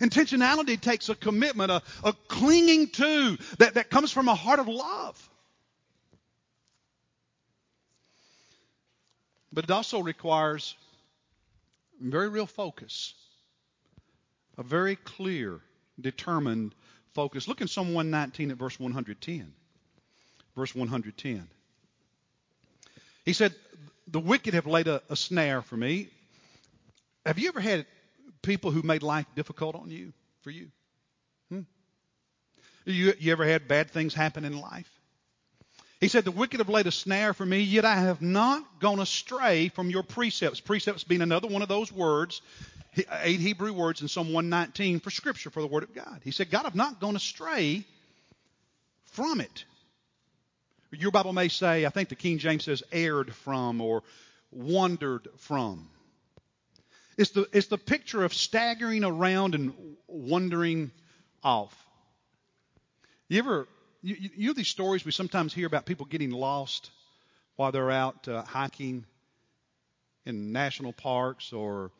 Intentionality 0.00 0.78
takes 0.78 1.08
a 1.08 1.14
commitment, 1.14 1.70
a, 1.70 1.82
a 2.04 2.12
clinging 2.28 2.88
to 2.88 3.38
that, 3.58 3.74
that 3.74 3.90
comes 3.90 4.12
from 4.12 4.28
a 4.28 4.34
heart 4.34 4.58
of 4.58 4.68
love. 4.68 5.30
But 9.52 9.64
it 9.64 9.70
also 9.70 10.00
requires 10.00 10.74
very 11.98 12.28
real 12.28 12.46
focus, 12.46 13.14
a 14.58 14.62
very 14.62 14.96
clear, 14.96 15.60
determined 15.98 16.74
focus. 17.14 17.48
Look 17.48 17.62
in 17.62 17.68
Psalm 17.68 17.94
119 17.94 18.50
at 18.50 18.58
verse 18.58 18.78
110. 18.78 19.52
Verse 20.54 20.74
110. 20.74 21.48
He 23.24 23.32
said, 23.32 23.54
The 24.08 24.20
wicked 24.20 24.52
have 24.52 24.66
laid 24.66 24.88
a, 24.88 25.02
a 25.08 25.16
snare 25.16 25.62
for 25.62 25.76
me. 25.76 26.08
Have 27.24 27.38
you 27.38 27.48
ever 27.48 27.60
had 27.60 27.86
people 28.46 28.70
who 28.70 28.82
made 28.82 29.02
life 29.02 29.26
difficult 29.34 29.74
on 29.74 29.90
you, 29.90 30.12
for 30.42 30.50
you? 30.50 30.68
Hmm? 31.50 31.60
You, 32.84 33.12
you 33.18 33.32
ever 33.32 33.44
had 33.44 33.68
bad 33.68 33.90
things 33.90 34.14
happen 34.14 34.44
in 34.44 34.58
life? 34.58 34.88
He 36.00 36.08
said, 36.08 36.24
The 36.24 36.30
wicked 36.30 36.60
have 36.60 36.68
laid 36.68 36.86
a 36.86 36.92
snare 36.92 37.34
for 37.34 37.44
me, 37.44 37.60
yet 37.60 37.84
I 37.84 37.96
have 37.96 38.22
not 38.22 38.80
gone 38.80 39.00
astray 39.00 39.68
from 39.68 39.90
your 39.90 40.02
precepts. 40.02 40.60
Precepts 40.60 41.04
being 41.04 41.22
another 41.22 41.48
one 41.48 41.62
of 41.62 41.68
those 41.68 41.90
words, 41.90 42.40
eight 43.22 43.40
Hebrew 43.40 43.72
words 43.72 44.02
in 44.02 44.08
Psalm 44.08 44.32
119 44.32 45.00
for 45.00 45.10
Scripture, 45.10 45.50
for 45.50 45.60
the 45.60 45.66
Word 45.66 45.82
of 45.82 45.94
God. 45.94 46.20
He 46.22 46.30
said, 46.30 46.50
God, 46.50 46.66
I've 46.66 46.74
not 46.74 47.00
gone 47.00 47.16
astray 47.16 47.84
from 49.12 49.40
it. 49.40 49.64
Your 50.92 51.10
Bible 51.10 51.32
may 51.32 51.48
say, 51.48 51.84
I 51.84 51.90
think 51.90 52.10
the 52.10 52.14
King 52.14 52.38
James 52.38 52.64
says, 52.64 52.82
erred 52.92 53.34
from 53.34 53.80
or 53.80 54.02
wandered 54.52 55.28
from. 55.38 55.88
It's 57.16 57.30
the, 57.30 57.48
it's 57.52 57.68
the 57.68 57.78
picture 57.78 58.24
of 58.24 58.34
staggering 58.34 59.02
around 59.02 59.54
and 59.54 59.72
wandering 60.06 60.90
off. 61.42 61.74
You 63.28 63.38
ever, 63.38 63.66
you, 64.02 64.16
you 64.36 64.46
know 64.48 64.52
these 64.52 64.68
stories 64.68 65.04
we 65.04 65.12
sometimes 65.12 65.54
hear 65.54 65.66
about 65.66 65.86
people 65.86 66.06
getting 66.06 66.30
lost 66.30 66.90
while 67.56 67.72
they're 67.72 67.90
out 67.90 68.28
uh, 68.28 68.42
hiking 68.42 69.04
in 70.26 70.52
national 70.52 70.92
parks 70.92 71.52
or 71.52 71.90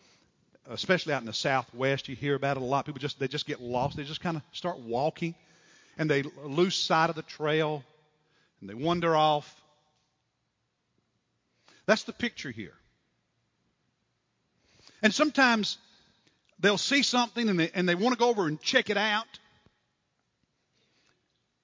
especially 0.68 1.14
out 1.14 1.22
in 1.22 1.26
the 1.26 1.32
southwest 1.32 2.08
you 2.08 2.16
hear 2.16 2.34
about 2.34 2.58
it 2.58 2.62
a 2.62 2.66
lot. 2.66 2.84
People 2.84 3.00
just 3.00 3.18
they 3.18 3.28
just 3.28 3.46
get 3.46 3.60
lost. 3.60 3.96
They 3.96 4.04
just 4.04 4.20
kind 4.20 4.36
of 4.36 4.42
start 4.52 4.78
walking 4.80 5.34
and 5.96 6.10
they 6.10 6.24
lose 6.44 6.74
sight 6.74 7.08
of 7.08 7.16
the 7.16 7.22
trail 7.22 7.82
and 8.60 8.68
they 8.68 8.74
wander 8.74 9.16
off. 9.16 9.62
That's 11.86 12.02
the 12.02 12.12
picture 12.12 12.50
here 12.50 12.74
and 15.06 15.14
sometimes 15.14 15.78
they'll 16.58 16.76
see 16.76 17.04
something 17.04 17.48
and 17.48 17.60
they, 17.60 17.70
and 17.72 17.88
they 17.88 17.94
want 17.94 18.12
to 18.12 18.18
go 18.18 18.28
over 18.28 18.48
and 18.48 18.60
check 18.60 18.90
it 18.90 18.96
out. 18.96 19.38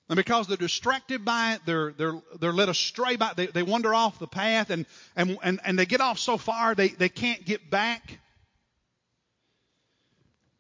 And 0.09 0.16
because 0.16 0.46
they're 0.46 0.57
distracted 0.57 1.24
by 1.24 1.55
it, 1.55 1.62
they're, 1.66 1.90
they're, 1.90 2.22
they're 2.38 2.52
led 2.52 2.68
astray 2.68 3.16
by 3.16 3.31
it, 3.31 3.37
they, 3.37 3.46
they 3.46 3.64
wander 3.64 3.92
off 3.92 4.20
the 4.20 4.28
path 4.28 4.70
and, 4.70 4.87
and, 5.16 5.38
and, 5.42 5.59
and 5.64 5.76
they 5.76 5.87
get 5.87 6.00
off 6.00 6.20
so 6.20 6.37
far 6.37 6.76
they, 6.76 6.87
they 6.87 7.09
can't 7.09 7.44
get 7.44 7.68
back. 7.68 8.20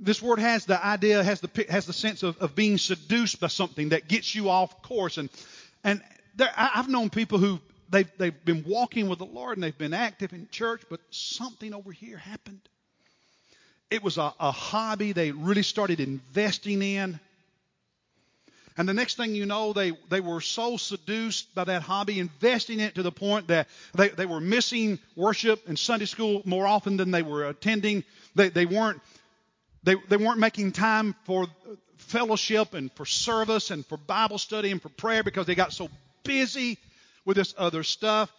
This 0.00 0.20
word 0.20 0.40
has 0.40 0.66
the 0.66 0.84
idea, 0.84 1.22
has 1.22 1.40
the, 1.40 1.66
has 1.68 1.86
the 1.86 1.92
sense 1.92 2.24
of, 2.24 2.36
of 2.38 2.56
being 2.56 2.78
seduced 2.78 3.38
by 3.38 3.46
something 3.46 3.90
that 3.90 4.08
gets 4.08 4.34
you 4.34 4.50
off 4.50 4.82
course. 4.82 5.18
And, 5.18 5.30
and 5.84 6.02
there, 6.34 6.50
I've 6.56 6.88
known 6.88 7.10
people 7.10 7.38
who 7.38 7.60
they've, 7.90 8.10
they've 8.18 8.44
been 8.44 8.64
walking 8.66 9.08
with 9.08 9.20
the 9.20 9.24
Lord 9.24 9.56
and 9.56 9.62
they've 9.62 9.78
been 9.78 9.94
active 9.94 10.32
in 10.32 10.48
church, 10.50 10.82
but 10.90 10.98
something 11.10 11.72
over 11.72 11.92
here 11.92 12.18
happened. 12.18 12.68
It 13.92 14.02
was 14.02 14.16
a, 14.16 14.32
a 14.40 14.50
hobby 14.50 15.12
they 15.12 15.32
really 15.32 15.62
started 15.62 16.00
investing 16.00 16.80
in. 16.80 17.20
And 18.78 18.88
the 18.88 18.94
next 18.94 19.18
thing 19.18 19.34
you 19.34 19.44
know, 19.44 19.74
they, 19.74 19.92
they 20.08 20.20
were 20.20 20.40
so 20.40 20.78
seduced 20.78 21.54
by 21.54 21.64
that 21.64 21.82
hobby, 21.82 22.18
investing 22.18 22.80
in 22.80 22.86
it 22.86 22.94
to 22.94 23.02
the 23.02 23.12
point 23.12 23.48
that 23.48 23.68
they, 23.94 24.08
they 24.08 24.24
were 24.24 24.40
missing 24.40 24.98
worship 25.14 25.68
and 25.68 25.78
Sunday 25.78 26.06
school 26.06 26.40
more 26.46 26.66
often 26.66 26.96
than 26.96 27.10
they 27.10 27.20
were 27.20 27.46
attending. 27.46 28.02
They, 28.34 28.48
they, 28.48 28.64
weren't, 28.64 29.02
they, 29.82 29.96
they 30.08 30.16
weren't 30.16 30.38
making 30.38 30.72
time 30.72 31.14
for 31.24 31.46
fellowship 31.98 32.72
and 32.72 32.90
for 32.92 33.04
service 33.04 33.70
and 33.70 33.84
for 33.84 33.98
Bible 33.98 34.38
study 34.38 34.70
and 34.70 34.80
for 34.80 34.88
prayer 34.88 35.22
because 35.22 35.44
they 35.44 35.54
got 35.54 35.74
so 35.74 35.90
busy 36.24 36.78
with 37.26 37.36
this 37.36 37.54
other 37.58 37.82
stuff 37.82 38.32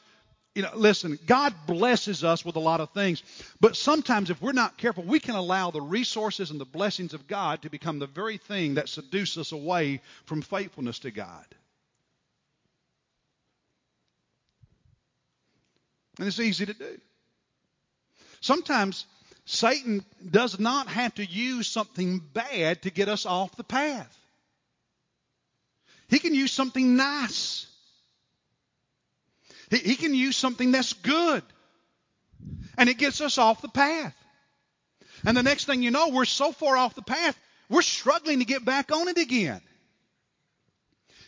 you 0.56 0.62
know, 0.62 0.70
listen, 0.76 1.18
God 1.26 1.54
blesses 1.66 2.24
us 2.24 2.46
with 2.46 2.56
a 2.56 2.60
lot 2.60 2.80
of 2.80 2.92
things, 2.92 3.24
but 3.60 3.76
sometimes 3.76 4.30
if 4.30 4.42
we're 4.42 4.52
not 4.52 4.78
careful, 4.78 5.04
we 5.04 5.20
can 5.20 5.36
allow 5.36 5.72
the 5.72 5.82
resources 5.82 6.52
and 6.52 6.62
the 6.62 6.66
blessings 6.66 7.14
of 7.16 7.28
God 7.28 7.64
to 7.64 7.70
become 7.70 7.98
the 7.98 8.08
very 8.08 8.38
thing 8.38 8.76
that 8.76 8.88
seduce 8.88 9.38
us 9.38 9.52
away 9.52 10.02
from 10.26 10.44
faithfulness 10.44 11.00
to 11.00 11.12
God. 11.12 11.46
And 16.20 16.28
it's 16.28 16.40
easy 16.40 16.68
to 16.68 16.74
do. 16.74 17.00
Sometimes 18.42 19.08
Satan 19.46 20.06
does 20.30 20.60
not 20.60 20.88
have 20.88 21.16
to 21.16 21.26
use 21.26 21.68
something 21.68 22.20
bad 22.20 22.84
to 22.84 22.92
get 22.92 23.10
us 23.10 23.26
off 23.26 23.56
the 23.56 23.64
path. 23.64 24.16
He 26.10 26.20
can 26.20 26.36
use 26.36 26.52
something 26.52 26.96
nice 26.96 27.66
he, 29.76 29.96
can 29.96 30.14
use 30.14 30.38
something 30.38 30.72
that's 30.72 30.94
good. 30.94 31.44
And 32.78 32.90
it 32.90 32.98
gets 32.98 33.22
us 33.22 33.38
off 33.38 33.62
the 33.62 33.70
path. 33.70 34.16
And 35.26 35.38
the 35.38 35.44
next 35.44 35.66
thing 35.66 35.82
you 35.82 35.92
know, 35.92 36.10
we're 36.10 36.26
so 36.26 36.52
far 36.52 36.76
off 36.76 36.96
the 36.96 37.02
path, 37.02 37.38
we're 37.70 37.82
struggling 37.82 38.40
to 38.40 38.46
get 38.46 38.66
back 38.66 38.92
on 38.92 39.08
it 39.08 39.18
again. 39.18 39.62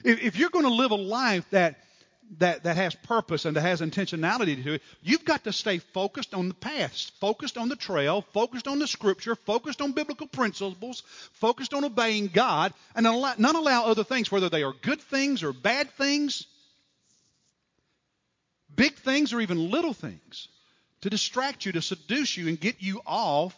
If, 0.04 0.22
if 0.22 0.38
you're 0.38 0.50
going 0.50 0.66
to 0.66 0.74
live 0.74 0.92
a 0.92 0.96
life 0.96 1.46
that, 1.52 1.78
that, 2.40 2.64
that 2.64 2.76
has 2.76 2.94
purpose 2.94 3.46
and 3.46 3.56
that 3.56 3.62
has 3.62 3.82
intentionality 3.82 4.62
to 4.62 4.74
it, 4.74 4.82
you've 5.02 5.24
got 5.24 5.46
to 5.46 5.54
stay 5.54 5.78
focused 5.78 6.34
on 6.34 6.50
the 6.50 6.54
path, 6.54 7.12
focused 7.22 7.58
on 7.58 7.70
the 7.70 7.76
trail, 7.76 8.22
focused 8.34 8.68
on 8.68 8.80
the 8.80 8.88
scripture, 8.88 9.36
focused 9.36 9.82
on 9.82 9.94
biblical 9.94 10.28
principles, 10.28 11.04
focused 11.34 11.74
on 11.74 11.86
obeying 11.86 12.28
God, 12.28 12.74
and 12.96 13.06
not 13.06 13.56
allow 13.56 13.86
other 13.86 14.04
things, 14.04 14.32
whether 14.32 14.50
they 14.50 14.64
are 14.64 14.74
good 14.82 15.02
things 15.02 15.42
or 15.42 15.54
bad 15.54 15.90
things, 15.92 16.48
big 18.76 18.96
things 18.96 19.34
or 19.34 19.42
even 19.42 19.70
little 19.72 19.94
things 19.94 20.48
to 21.02 21.10
distract 21.10 21.66
you, 21.66 21.72
to 21.74 21.82
seduce 21.82 22.36
you, 22.36 22.48
and 22.48 22.60
get 22.60 22.82
you 22.82 23.02
off 23.06 23.56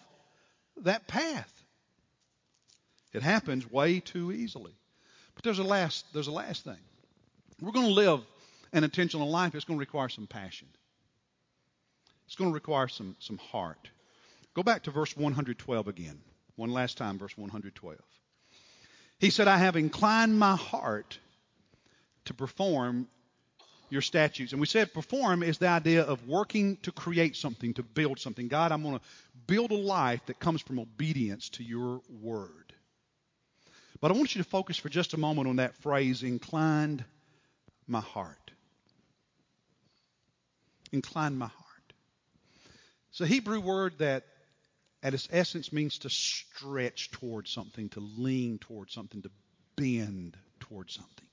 that 0.83 1.07
path. 1.07 1.51
It 3.13 3.23
happens 3.23 3.69
way 3.69 3.99
too 3.99 4.31
easily. 4.31 4.73
But 5.35 5.43
there's 5.43 5.59
a 5.59 5.63
last, 5.63 6.05
there's 6.13 6.27
a 6.27 6.31
last 6.31 6.63
thing. 6.63 6.77
We're 7.61 7.71
going 7.71 7.87
to 7.87 7.93
live 7.93 8.21
an 8.73 8.83
intentional 8.83 9.29
life. 9.29 9.55
It's 9.55 9.65
going 9.65 9.77
to 9.77 9.79
require 9.79 10.09
some 10.09 10.27
passion. 10.27 10.67
It's 12.25 12.35
going 12.35 12.49
to 12.49 12.53
require 12.53 12.87
some, 12.87 13.15
some 13.19 13.37
heart. 13.37 13.89
Go 14.53 14.63
back 14.63 14.83
to 14.83 14.91
verse 14.91 15.15
112 15.15 15.87
again. 15.87 16.19
One 16.55 16.71
last 16.71 16.97
time, 16.97 17.17
verse 17.17 17.37
112. 17.37 17.97
He 19.19 19.29
said, 19.29 19.47
I 19.47 19.57
have 19.57 19.75
inclined 19.75 20.37
my 20.37 20.55
heart 20.55 21.19
to 22.25 22.33
perform 22.33 23.07
your 23.89 24.01
statutes. 24.01 24.51
And 24.51 24.61
we 24.61 24.67
said 24.67 24.93
perform 24.93 25.43
is 25.43 25.57
the 25.57 25.67
idea 25.67 26.03
of 26.03 26.27
working 26.27 26.77
to 26.83 26.91
create 26.91 27.35
something, 27.35 27.73
to 27.75 27.83
build 27.83 28.19
something. 28.19 28.47
God, 28.47 28.71
I'm 28.71 28.83
going 28.83 28.99
to 28.99 29.05
build 29.47 29.71
a 29.71 29.75
life 29.75 30.25
that 30.25 30.39
comes 30.39 30.61
from 30.61 30.79
obedience 30.79 31.49
to 31.49 31.63
your 31.63 32.01
word. 32.21 32.73
But 33.99 34.11
I 34.11 34.13
want 34.13 34.35
you 34.35 34.43
to 34.43 34.49
focus 34.49 34.77
for 34.77 34.89
just 34.89 35.13
a 35.13 35.17
moment 35.17 35.47
on 35.47 35.55
that 35.55 35.75
phrase, 35.75 36.23
inclined 36.23 37.03
my 37.87 38.01
heart. 38.01 38.51
Incline 40.91 41.37
my 41.37 41.47
heart. 41.47 41.93
It's 43.09 43.21
a 43.21 43.27
Hebrew 43.27 43.59
word 43.59 43.97
that 43.99 44.23
at 45.01 45.13
its 45.13 45.27
essence 45.31 45.71
means 45.71 45.99
to 45.99 46.09
stretch 46.09 47.11
towards 47.11 47.51
something, 47.51 47.89
to 47.89 47.99
lean 47.99 48.59
towards 48.59 48.93
something, 48.93 49.21
to 49.21 49.31
bend 49.75 50.37
towards 50.59 50.93
something. 50.93 51.25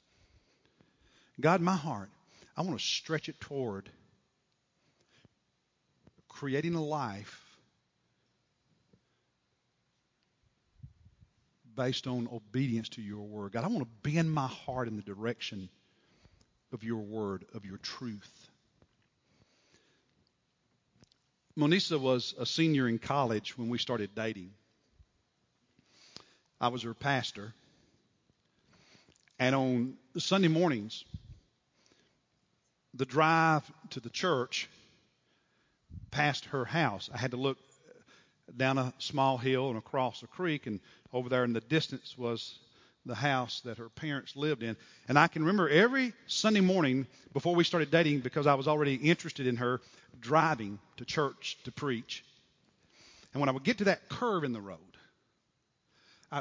God, 1.41 1.61
my 1.61 1.75
heart 1.75 2.11
I 2.57 2.63
want 2.63 2.79
to 2.79 2.85
stretch 2.85 3.29
it 3.29 3.41
toward 3.41 3.91
creating 6.29 6.75
a 6.75 6.83
life 6.83 7.41
based 11.77 12.07
on 12.07 12.29
obedience 12.33 12.89
to 12.91 13.03
your 13.03 13.23
word. 13.23 13.53
God, 13.53 13.65
I 13.65 13.69
want 13.69 13.81
to 13.81 14.11
bend 14.11 14.33
my 14.33 14.47
heart 14.47 14.89
in 14.89 14.97
the 14.97 15.03
direction 15.03 15.69
of 16.73 16.85
your 16.85 17.01
word, 17.01 17.45
of 17.55 17.65
your 17.65 17.79
truth. 17.79 18.49
Monisa 21.57 22.01
was 22.01 22.35
a 22.39 22.47
senior 22.47 22.89
in 22.89 22.99
college 22.99 23.57
when 23.57 23.69
we 23.69 23.79
started 23.79 24.15
dating. 24.15 24.51
I 26.61 26.69
was 26.69 26.83
her 26.83 26.95
pastor. 26.95 27.53
And 29.39 29.55
on 29.55 29.95
Sunday 30.17 30.49
mornings, 30.49 31.05
the 32.95 33.05
drive 33.05 33.63
to 33.91 34.01
the 34.01 34.11
church 34.11 34.69
past 36.11 36.47
her 36.47 36.65
house, 36.65 37.11
I 37.13 37.19
had 37.19 37.33
to 37.33 37.37
look 37.37 37.59
down 38.57 38.79
a 38.79 38.93
small 38.99 39.37
hill 39.37 39.69
and 39.69 39.79
across 39.79 40.23
a 40.23 40.27
creek, 40.27 40.67
and 40.67 40.81
over 41.13 41.29
there 41.29 41.45
in 41.45 41.53
the 41.53 41.61
distance 41.61 42.17
was 42.17 42.59
the 43.07 43.15
house 43.15 43.61
that 43.65 43.79
her 43.79 43.89
parents 43.89 44.37
lived 44.37 44.63
in. 44.63 44.77
And 45.09 45.19
I 45.19 45.27
can 45.27 45.43
remember 45.43 45.69
every 45.69 46.13
Sunday 46.27 46.61
morning 46.61 47.07
before 47.33 47.55
we 47.55 47.65
started 47.65 47.91
dating, 47.91 48.21
because 48.21 48.47
I 48.47 48.55
was 48.55 48.69
already 48.69 48.95
interested 48.95 49.47
in 49.47 49.57
her, 49.57 49.81
driving 50.21 50.79
to 50.99 51.05
church 51.05 51.59
to 51.65 51.73
preach. 51.73 52.25
And 53.33 53.41
when 53.41 53.49
I 53.49 53.53
would 53.53 53.65
get 53.65 53.79
to 53.79 53.85
that 53.85 54.09
curve 54.09 54.45
in 54.45 54.53
the 54.53 54.61
road, 54.61 54.79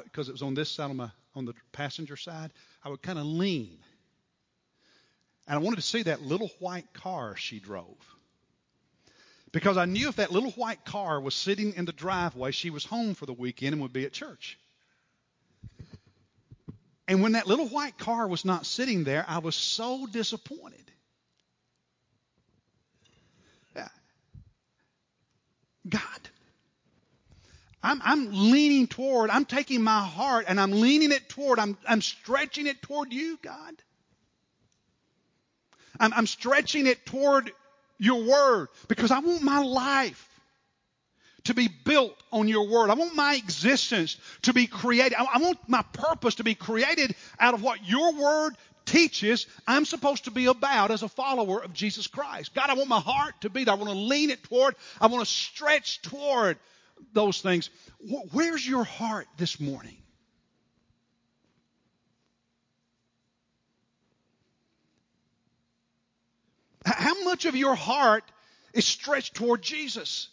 because 0.04 0.30
it 0.30 0.34
was 0.34 0.42
on 0.42 0.54
this 0.54 0.70
side 0.70 0.90
of 0.92 0.96
my 0.96 1.10
on 1.36 1.46
the 1.46 1.54
passenger 1.72 2.16
side, 2.16 2.52
I 2.84 2.90
would 2.90 3.02
kind 3.02 3.18
of 3.18 3.26
lean. 3.26 3.80
And 5.48 5.56
I 5.56 5.62
wanted 5.62 5.78
to 5.78 5.82
see 5.82 6.04
that 6.04 6.22
little 6.22 6.50
white 6.60 6.92
car 6.94 7.36
she 7.36 7.60
drove. 7.60 7.98
Because 9.52 9.78
I 9.78 9.86
knew 9.86 10.08
if 10.10 10.16
that 10.16 10.32
little 10.32 10.52
white 10.52 10.84
car 10.84 11.20
was 11.20 11.36
sitting 11.36 11.74
in 11.76 11.86
the 11.86 11.92
driveway, 11.92 12.52
she 12.52 12.70
was 12.70 12.86
home 12.86 13.14
for 13.14 13.26
the 13.26 13.34
weekend 13.34 13.74
and 13.74 13.82
would 13.82 13.94
be 13.94 14.06
at 14.06 14.14
church. 14.14 14.58
And 17.08 17.22
when 17.22 17.34
that 17.34 17.48
little 17.48 17.68
white 17.68 17.98
car 17.98 18.28
was 18.28 18.46
not 18.46 18.66
sitting 18.66 19.04
there, 19.04 19.26
I 19.28 19.40
was 19.40 19.56
so 19.56 20.08
disappointed. 20.08 20.80
God, 25.90 26.02
I'm, 27.82 28.02
I'm 28.04 28.30
leaning 28.32 28.88
toward, 28.88 29.30
I'm 29.30 29.46
taking 29.46 29.82
my 29.82 30.02
heart 30.02 30.46
and 30.48 30.60
I'm 30.60 30.72
leaning 30.72 31.12
it 31.12 31.28
toward, 31.28 31.60
I'm, 31.60 31.78
I'm 31.88 32.02
stretching 32.02 32.68
it 32.68 32.82
toward 32.82 33.12
you, 33.12 33.38
God. 33.42 33.76
I'm, 36.00 36.14
I'm 36.14 36.28
stretching 36.28 36.88
it 36.88 37.06
toward 37.06 37.52
your 37.98 38.24
word 38.24 38.68
because 38.88 39.12
I 39.12 39.20
want 39.20 39.42
my 39.42 39.62
life 39.62 40.30
to 41.46 41.54
be 41.54 41.68
built 41.68 42.16
on 42.32 42.48
your 42.48 42.68
word. 42.68 42.90
I 42.90 42.94
want 42.94 43.16
my 43.16 43.36
existence 43.36 44.18
to 44.44 44.54
be 44.54 44.68
created. 44.68 45.16
I, 45.18 45.26
I 45.34 45.38
want 45.40 45.58
my 45.68 45.84
purpose 45.94 46.36
to 46.36 46.44
be 46.44 46.56
created 46.56 47.16
out 47.40 47.54
of 47.54 47.62
what 47.62 47.86
your 47.88 48.14
word 48.14 48.56
teaches 48.86 49.46
I'm 49.68 49.86
supposed 49.86 50.26
to 50.26 50.32
be 50.32 50.48
about 50.48 50.92
as 50.92 51.04
a 51.04 51.10
follower 51.10 51.64
of 51.64 51.74
Jesus 51.74 52.08
Christ. 52.08 52.54
God, 52.54 52.70
I 52.70 52.74
want 52.74 52.90
my 52.90 53.00
heart 53.00 53.34
to 53.42 53.50
be 53.50 53.64
there. 53.64 53.74
I 53.74 53.78
want 53.78 53.90
to 53.90 53.98
lean 53.98 54.30
it 54.30 54.44
toward, 54.44 54.76
I 55.00 55.08
want 55.08 55.26
to 55.26 55.32
stretch 55.32 56.02
toward 56.02 56.58
those 57.14 57.42
things. 57.42 57.70
Where's 58.32 58.68
your 58.68 58.84
heart 58.84 59.28
this 59.38 59.60
morning? 59.60 59.98
How 66.96 67.24
much 67.24 67.46
of 67.46 67.56
your 67.56 67.76
heart 67.76 68.24
is 68.74 68.86
stretched 68.86 69.36
toward 69.36 69.62
Jesus? 69.62 70.30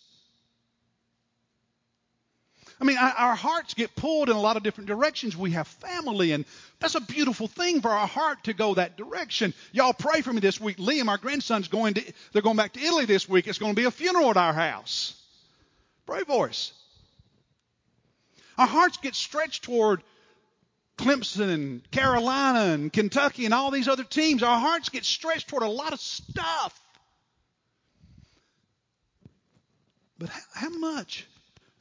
I 2.80 2.84
mean, 2.84 2.96
our 2.96 3.34
hearts 3.34 3.74
get 3.74 3.94
pulled 3.94 4.30
in 4.30 4.36
a 4.36 4.40
lot 4.40 4.56
of 4.56 4.62
different 4.62 4.88
directions. 4.88 5.36
We 5.36 5.50
have 5.50 5.68
family, 5.68 6.32
and 6.32 6.46
that's 6.78 6.94
a 6.94 7.00
beautiful 7.00 7.46
thing 7.46 7.82
for 7.82 7.90
our 7.90 8.06
heart 8.06 8.44
to 8.44 8.54
go 8.54 8.74
that 8.74 8.96
direction. 8.96 9.52
Y'all 9.72 9.92
pray 9.92 10.22
for 10.22 10.32
me 10.32 10.40
this 10.40 10.58
week. 10.58 10.78
Liam, 10.78 11.08
our 11.08 11.18
grandson's 11.18 11.68
going 11.68 11.94
to, 11.94 12.12
they're 12.32 12.40
going 12.40 12.56
back 12.56 12.72
to 12.72 12.80
Italy 12.80 13.04
this 13.04 13.28
week. 13.28 13.48
It's 13.48 13.58
going 13.58 13.74
to 13.74 13.80
be 13.80 13.84
a 13.84 13.90
funeral 13.90 14.30
at 14.30 14.38
our 14.38 14.54
house. 14.54 15.14
Pray 16.06 16.22
for 16.24 16.48
us. 16.48 16.72
Our 18.56 18.66
hearts 18.66 18.96
get 18.96 19.14
stretched 19.14 19.64
toward 19.64 20.02
Clemson 21.00 21.48
and 21.48 21.90
Carolina 21.90 22.74
and 22.74 22.92
Kentucky 22.92 23.46
and 23.46 23.54
all 23.54 23.70
these 23.70 23.88
other 23.88 24.04
teams. 24.04 24.42
Our 24.42 24.58
hearts 24.58 24.90
get 24.90 25.04
stretched 25.04 25.48
toward 25.48 25.62
a 25.62 25.68
lot 25.68 25.94
of 25.94 26.00
stuff. 26.00 26.78
But 30.18 30.28
how 30.52 30.68
much 30.68 31.26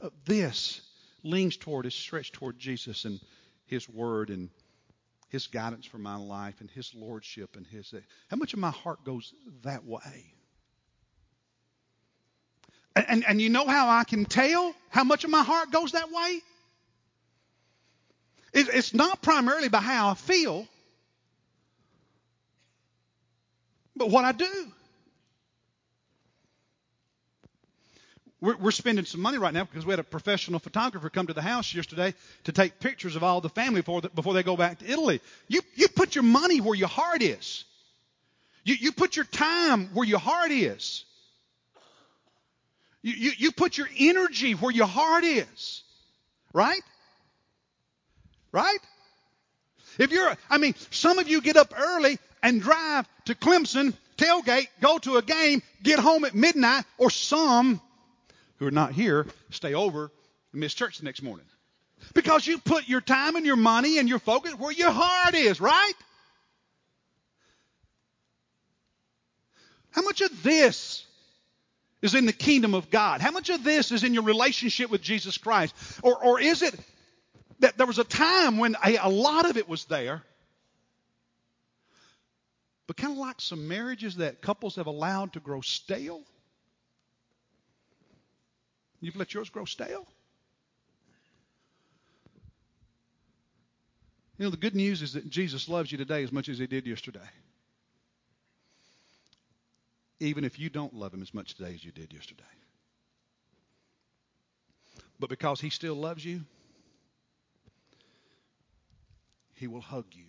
of 0.01 0.13
this 0.25 0.79
leans 1.23 1.58
toward 1.58 1.86
is 1.86 1.93
stretched 1.93 2.34
toward 2.34 2.58
Jesus 2.58 3.03
and 3.03 3.19
His 3.65 3.89
Word 3.89 4.29
and 4.29 4.49
His 5.27 5.47
guidance 5.47 5.86
for 5.86 5.97
my 5.97 6.15
life 6.15 6.62
and 6.62 6.71
His 6.71 6.95
Lordship 6.95 7.58
and 7.58 7.67
His. 7.67 7.93
How 8.29 8.38
much 8.38 8.53
of 8.53 8.60
my 8.60 8.71
heart 8.71 9.03
goes 9.03 9.34
that 9.63 9.84
way? 9.86 10.34
And, 12.95 13.05
and, 13.10 13.25
and 13.27 13.41
you 13.41 13.49
know 13.49 13.67
how 13.67 13.89
I 13.89 14.05
can 14.05 14.23
tell 14.23 14.73
how 14.89 15.03
much 15.03 15.25
of 15.25 15.29
my 15.29 15.43
heart 15.43 15.71
goes 15.71 15.91
that 15.91 16.10
way? 16.10 16.41
It's 18.53 18.93
not 18.93 19.21
primarily 19.21 19.69
by 19.69 19.79
how 19.79 20.09
I 20.09 20.13
feel, 20.15 20.67
but 23.95 24.09
what 24.09 24.25
I 24.25 24.31
do. 24.31 24.71
We're, 28.41 28.71
spending 28.71 29.03
some 29.03 29.19
money 29.19 29.38
right 29.38 29.53
now 29.53 29.65
because 29.65 29.85
we 29.85 29.91
had 29.91 29.99
a 29.99 30.03
professional 30.03 30.59
photographer 30.59 31.09
come 31.09 31.27
to 31.27 31.33
the 31.33 31.41
house 31.41 31.73
yesterday 31.75 32.13
to 32.45 32.53
take 32.53 32.79
pictures 32.79 33.17
of 33.17 33.23
all 33.23 33.41
the 33.41 33.49
family 33.49 33.81
before, 33.81 34.01
they 34.01 34.43
go 34.43 34.55
back 34.55 34.79
to 34.79 34.89
Italy. 34.89 35.19
You, 35.49 35.62
you 35.75 35.89
put 35.89 36.15
your 36.15 36.23
money 36.23 36.62
where 36.62 36.75
your 36.75 36.88
heart 36.88 37.21
is. 37.21 37.65
You, 38.63 38.75
you 38.79 38.93
put 38.93 39.17
your 39.17 39.25
time 39.25 39.89
where 39.93 40.07
your 40.07 40.19
heart 40.19 40.51
is. 40.51 41.03
You, 43.01 43.13
you, 43.13 43.31
you 43.38 43.51
put 43.51 43.77
your 43.77 43.89
energy 43.97 44.53
where 44.53 44.71
your 44.71 44.88
heart 44.88 45.25
is. 45.25 45.83
Right? 46.53 46.81
Right? 48.51 48.79
If 49.97 50.12
you're, 50.12 50.35
I 50.49 50.57
mean, 50.57 50.75
some 50.91 51.19
of 51.19 51.27
you 51.27 51.41
get 51.41 51.57
up 51.57 51.73
early 51.77 52.17
and 52.41 52.62
drive 52.62 53.07
to 53.25 53.35
Clemson, 53.35 53.93
tailgate, 54.17 54.67
go 54.81 54.97
to 54.99 55.17
a 55.17 55.21
game, 55.21 55.62
get 55.83 55.99
home 55.99 56.25
at 56.25 56.35
midnight, 56.35 56.85
or 56.97 57.09
some 57.09 57.81
who 58.57 58.67
are 58.67 58.71
not 58.71 58.93
here 58.93 59.25
stay 59.49 59.73
over 59.73 60.12
and 60.51 60.62
miss 60.62 60.73
church 60.73 60.99
the 60.99 61.05
next 61.05 61.21
morning. 61.21 61.45
Because 62.13 62.47
you 62.47 62.57
put 62.59 62.88
your 62.88 63.01
time 63.01 63.35
and 63.35 63.45
your 63.45 63.57
money 63.57 63.97
and 63.97 64.07
your 64.07 64.19
focus 64.19 64.53
where 64.53 64.71
your 64.71 64.91
heart 64.91 65.35
is, 65.35 65.59
right? 65.59 65.93
How 69.91 70.01
much 70.01 70.21
of 70.21 70.43
this 70.43 71.05
is 72.01 72.15
in 72.15 72.25
the 72.25 72.33
kingdom 72.33 72.73
of 72.73 72.89
God? 72.89 73.19
How 73.21 73.31
much 73.31 73.49
of 73.49 73.63
this 73.63 73.91
is 73.91 74.03
in 74.03 74.13
your 74.13 74.23
relationship 74.23 74.89
with 74.89 75.01
Jesus 75.01 75.38
Christ? 75.38 75.75
Or, 76.03 76.23
or 76.23 76.39
is 76.39 76.62
it 76.62 76.73
that 77.60 77.78
there 77.78 77.88
was 77.88 78.00
a 78.00 78.04
time 78.04 78.58
when 78.58 78.76
a, 78.84 78.98
a 78.98 79.10
lot 79.10 79.50
of 79.50 79.58
it 79.58 79.67
was 79.67 79.86
there, 79.86 80.24
but 82.88 82.98
kind 82.98 83.13
of 83.13 83.19
like 83.19 83.39
some 83.39 83.67
marriages 83.67 84.15
that 84.17 84.41
couples 84.41 84.78
have 84.78 84.88
allowed 84.88 85.34
to 85.34 85.39
grow 85.39 85.62
stale. 85.62 86.22
You've 89.02 89.15
let 89.15 89.34
yours 89.34 89.50
grow 89.50 89.65
stale? 89.65 90.08
You 94.38 94.45
know, 94.45 94.52
the 94.52 94.58
good 94.58 94.76
news 94.76 95.02
is 95.02 95.13
that 95.13 95.30
Jesus 95.30 95.67
loves 95.67 95.91
you 95.91 95.98
today 95.98 96.24
as 96.24 96.32
much 96.32 96.48
as 96.48 96.58
he 96.58 96.65
did 96.65 96.88
yesterday. 96.88 97.19
Even 100.22 100.45
if 100.45 100.58
you 100.58 100.69
don't 100.69 100.93
love 100.93 101.13
him 101.13 101.22
as 101.22 101.34
much 101.34 101.56
today 101.56 101.74
as 101.74 101.84
you 101.84 101.91
did 101.91 102.13
yesterday. 102.13 102.43
But 105.19 105.30
because 105.30 105.60
he 105.60 105.69
still 105.69 105.95
loves 105.95 106.24
you, 106.24 106.41
he 109.60 109.67
will 109.67 109.82
hug 109.82 110.06
you. 110.12 110.26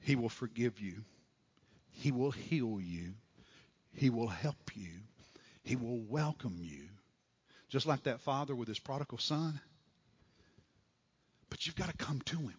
He 0.00 0.16
will 0.16 0.28
forgive 0.28 0.80
you. 0.80 1.04
He 1.90 2.12
will 2.12 2.30
heal 2.30 2.78
you. 2.80 3.14
He 3.94 4.10
will 4.10 4.28
help 4.28 4.76
you. 4.76 4.90
He 5.62 5.76
will 5.76 6.00
welcome 6.00 6.58
you. 6.60 6.82
Just 7.70 7.86
like 7.86 8.02
that 8.02 8.20
father 8.20 8.54
with 8.54 8.68
his 8.68 8.78
prodigal 8.78 9.18
son. 9.18 9.58
But 11.48 11.66
you've 11.66 11.74
got 11.74 11.88
to 11.88 11.96
come 11.96 12.20
to 12.26 12.36
him. 12.36 12.54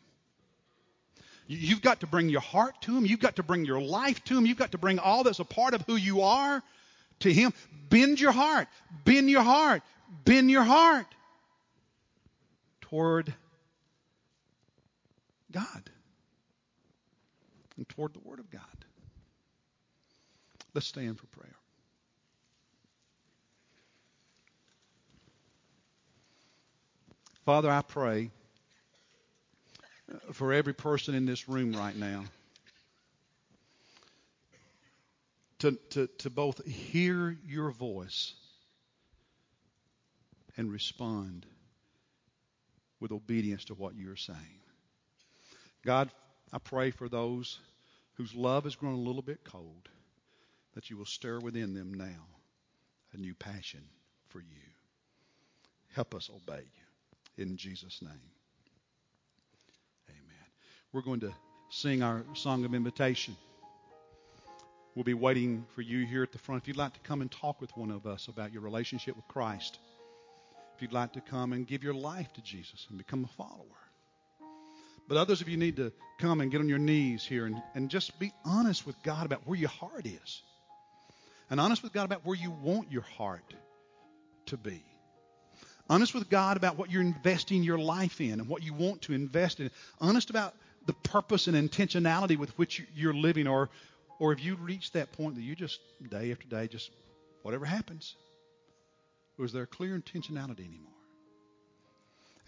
You've 1.46 1.82
got 1.82 2.02
to 2.02 2.08
bring 2.08 2.30
your 2.30 2.42
heart 2.42 2.82
to 2.82 2.98
him. 2.98 3.06
You've 3.06 3.20
got 3.20 3.38
to 3.38 3.44
bring 3.44 3.64
your 3.64 3.80
life 3.80 4.22
to 4.26 4.38
him. 4.38 4.46
You've 4.46 4.58
got 4.58 4.72
to 4.72 4.78
bring 4.78 4.98
all 4.98 5.24
that's 5.24 5.40
a 5.40 5.46
part 5.46 5.74
of 5.76 5.84
who 5.84 5.96
you 5.96 6.22
are 6.22 6.62
to 7.20 7.32
him. 7.32 7.54
Bend 7.90 8.20
your 8.20 8.32
heart. 8.32 8.68
Bend 9.06 9.30
your 9.30 9.44
heart. 9.44 9.84
Bend 10.26 10.50
your 10.50 10.64
heart 10.64 11.06
toward 12.82 13.34
God 15.52 15.90
and 17.78 17.88
toward 17.90 18.14
the 18.14 18.20
Word 18.20 18.40
of 18.40 18.50
God. 18.50 18.62
Let's 20.74 20.88
stand 20.88 21.20
for 21.20 21.28
prayer. 21.28 21.56
Father, 27.46 27.70
I 27.70 27.82
pray 27.82 28.32
for 30.34 30.54
every 30.54 30.74
person 30.74 31.16
in 31.16 31.26
this 31.26 31.48
room 31.48 31.74
right 31.74 31.96
now 31.96 32.26
to, 35.60 35.78
to, 35.92 36.08
to 36.20 36.30
both 36.30 36.66
hear 36.66 37.38
your 37.46 37.72
voice 37.72 38.34
and 40.58 40.72
respond 40.72 41.46
with 43.00 43.12
obedience 43.12 43.66
to 43.66 43.76
what 43.76 43.96
you're 43.96 44.16
saying. 44.16 44.60
God, 45.88 46.12
I 46.52 46.58
pray 46.58 46.92
for 46.92 47.08
those 47.08 47.60
whose 48.16 48.36
love 48.36 48.66
has 48.66 48.76
grown 48.76 48.96
a 48.96 48.98
little 48.98 49.22
bit 49.22 49.46
cold, 49.46 49.88
that 50.76 50.90
you 50.90 50.98
will 50.98 51.06
stir 51.06 51.40
within 51.40 51.74
them 51.74 51.94
now 51.94 52.28
a 53.14 53.18
new 53.18 53.34
passion 53.34 53.80
for 54.28 54.42
you. 54.42 54.68
Help 55.96 56.14
us 56.14 56.30
obey 56.30 56.60
you. 57.38 57.42
In 57.42 57.56
Jesus' 57.56 58.02
name. 58.02 58.12
Amen. 60.10 60.48
We're 60.92 61.04
going 61.04 61.22
to 61.22 61.34
sing 61.70 62.04
our 62.04 62.22
song 62.34 62.66
of 62.66 62.76
invitation. 62.76 63.38
We'll 64.94 65.06
be 65.06 65.14
waiting 65.14 65.66
for 65.74 65.84
you 65.84 66.06
here 66.06 66.22
at 66.22 66.34
the 66.34 66.38
front. 66.38 66.64
If 66.64 66.68
you'd 66.68 66.76
like 66.76 66.96
to 66.96 67.00
come 67.00 67.22
and 67.22 67.32
talk 67.32 67.62
with 67.62 67.72
one 67.78 67.92
of 67.92 68.06
us 68.06 68.28
about 68.28 68.52
your 68.52 68.62
relationship 68.62 69.16
with 69.16 69.28
Christ, 69.30 69.80
if 70.76 70.82
you'd 70.82 70.92
like 70.92 71.14
to 71.14 71.22
come 71.22 71.54
and 71.54 71.66
give 71.66 71.82
your 71.82 71.94
life 71.94 72.34
to 72.34 72.42
Jesus 72.42 72.88
and 72.90 72.98
become 72.98 73.24
a 73.24 73.28
follower. 73.38 73.87
But 75.08 75.18
others 75.18 75.42
of 75.42 75.48
you 75.48 75.58
need 75.58 75.78
to 75.78 75.92
come 76.20 76.42
and 76.42 76.52
get 76.52 76.60
on 76.60 76.68
your 76.68 76.80
knees 76.80 77.24
here 77.24 77.46
and, 77.46 77.62
and 77.76 77.90
just 77.90 78.20
be 78.20 78.32
honest 78.44 78.86
with 78.86 79.02
God 79.04 79.26
about 79.26 79.48
where 79.48 79.58
your 79.58 79.70
heart 79.70 80.06
is. 80.06 80.42
And 81.50 81.60
honest 81.60 81.82
with 81.82 81.94
God 81.94 82.04
about 82.04 82.26
where 82.26 82.36
you 82.36 82.52
want 82.52 82.92
your 82.92 83.04
heart 83.04 83.54
to 84.48 84.58
be. 84.58 84.84
Honest 85.90 86.14
with 86.14 86.30
God 86.30 86.58
about 86.58 86.78
what 86.78 86.92
you're 86.92 87.02
investing 87.02 87.64
your 87.64 87.78
life 87.78 88.20
in 88.20 88.34
and 88.34 88.50
what 88.50 88.64
you 88.64 88.74
want 88.74 89.04
to 89.04 89.14
invest 89.14 89.62
in. 89.62 89.72
Honest 90.02 90.30
about 90.30 90.54
the 90.86 90.94
purpose 90.94 91.48
and 91.48 91.56
intentionality 91.56 92.38
with 92.38 92.58
which 92.58 92.84
you're 92.94 93.14
living. 93.14 93.48
Or, 93.48 93.70
or 94.20 94.34
if 94.34 94.44
you 94.44 94.56
reach 94.56 94.92
that 94.92 95.14
point 95.14 95.36
that 95.36 95.42
you 95.42 95.56
just, 95.56 95.80
day 96.10 96.32
after 96.32 96.48
day, 96.48 96.68
just 96.68 96.92
whatever 97.44 97.64
happens, 97.64 98.16
was 99.38 99.54
there 99.54 99.66
clear 99.66 99.98
intentionality 99.98 100.66
anymore? 100.66 100.97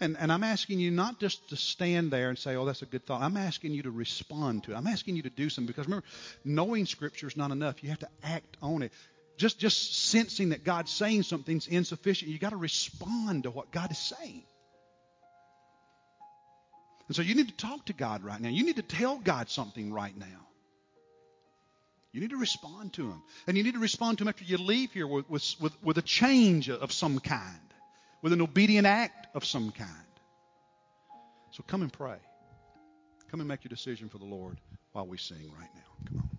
And, 0.00 0.16
and 0.18 0.32
I'm 0.32 0.42
asking 0.42 0.78
you 0.78 0.90
not 0.90 1.20
just 1.20 1.50
to 1.50 1.56
stand 1.56 2.10
there 2.10 2.30
and 2.30 2.38
say, 2.38 2.56
oh, 2.56 2.64
that's 2.64 2.80
a 2.80 2.86
good 2.86 3.04
thought. 3.04 3.20
I'm 3.20 3.36
asking 3.36 3.72
you 3.74 3.82
to 3.82 3.90
respond 3.90 4.64
to 4.64 4.72
it. 4.72 4.76
I'm 4.76 4.86
asking 4.86 5.16
you 5.16 5.22
to 5.22 5.30
do 5.30 5.50
something 5.50 5.66
because 5.66 5.86
remember, 5.86 6.06
knowing 6.42 6.86
Scripture 6.86 7.26
is 7.26 7.36
not 7.36 7.50
enough. 7.50 7.82
You 7.82 7.90
have 7.90 7.98
to 7.98 8.08
act 8.22 8.56
on 8.62 8.82
it. 8.82 8.92
Just, 9.36 9.58
just 9.58 10.08
sensing 10.08 10.50
that 10.50 10.64
God's 10.64 10.90
saying 10.90 11.24
something's 11.24 11.66
insufficient. 11.66 12.30
You've 12.30 12.40
got 12.40 12.50
to 12.50 12.56
respond 12.56 13.42
to 13.42 13.50
what 13.50 13.70
God 13.70 13.90
is 13.90 13.98
saying. 13.98 14.42
And 17.08 17.16
so 17.16 17.22
you 17.22 17.34
need 17.34 17.48
to 17.48 17.56
talk 17.56 17.84
to 17.86 17.92
God 17.92 18.24
right 18.24 18.40
now. 18.40 18.48
You 18.48 18.64
need 18.64 18.76
to 18.76 18.82
tell 18.82 19.18
God 19.18 19.50
something 19.50 19.92
right 19.92 20.16
now. 20.16 20.46
You 22.12 22.20
need 22.20 22.30
to 22.30 22.38
respond 22.38 22.94
to 22.94 23.02
Him. 23.02 23.22
And 23.46 23.56
you 23.56 23.64
need 23.64 23.74
to 23.74 23.80
respond 23.80 24.18
to 24.18 24.24
Him 24.24 24.28
after 24.28 24.44
you 24.44 24.56
leave 24.56 24.92
here 24.92 25.06
with, 25.06 25.28
with, 25.28 25.74
with 25.82 25.98
a 25.98 26.02
change 26.02 26.70
of 26.70 26.90
some 26.90 27.18
kind 27.18 27.60
with 28.22 28.32
an 28.32 28.40
obedient 28.40 28.86
act 28.86 29.28
of 29.34 29.44
some 29.44 29.70
kind. 29.70 29.88
So 31.50 31.64
come 31.66 31.82
and 31.82 31.92
pray. 31.92 32.18
Come 33.30 33.40
and 33.40 33.48
make 33.48 33.64
your 33.64 33.70
decision 33.70 34.08
for 34.08 34.18
the 34.18 34.24
Lord 34.24 34.60
while 34.92 35.06
we 35.06 35.16
sing 35.18 35.52
right 35.58 35.70
now. 35.74 36.08
Come 36.08 36.18
on. 36.18 36.29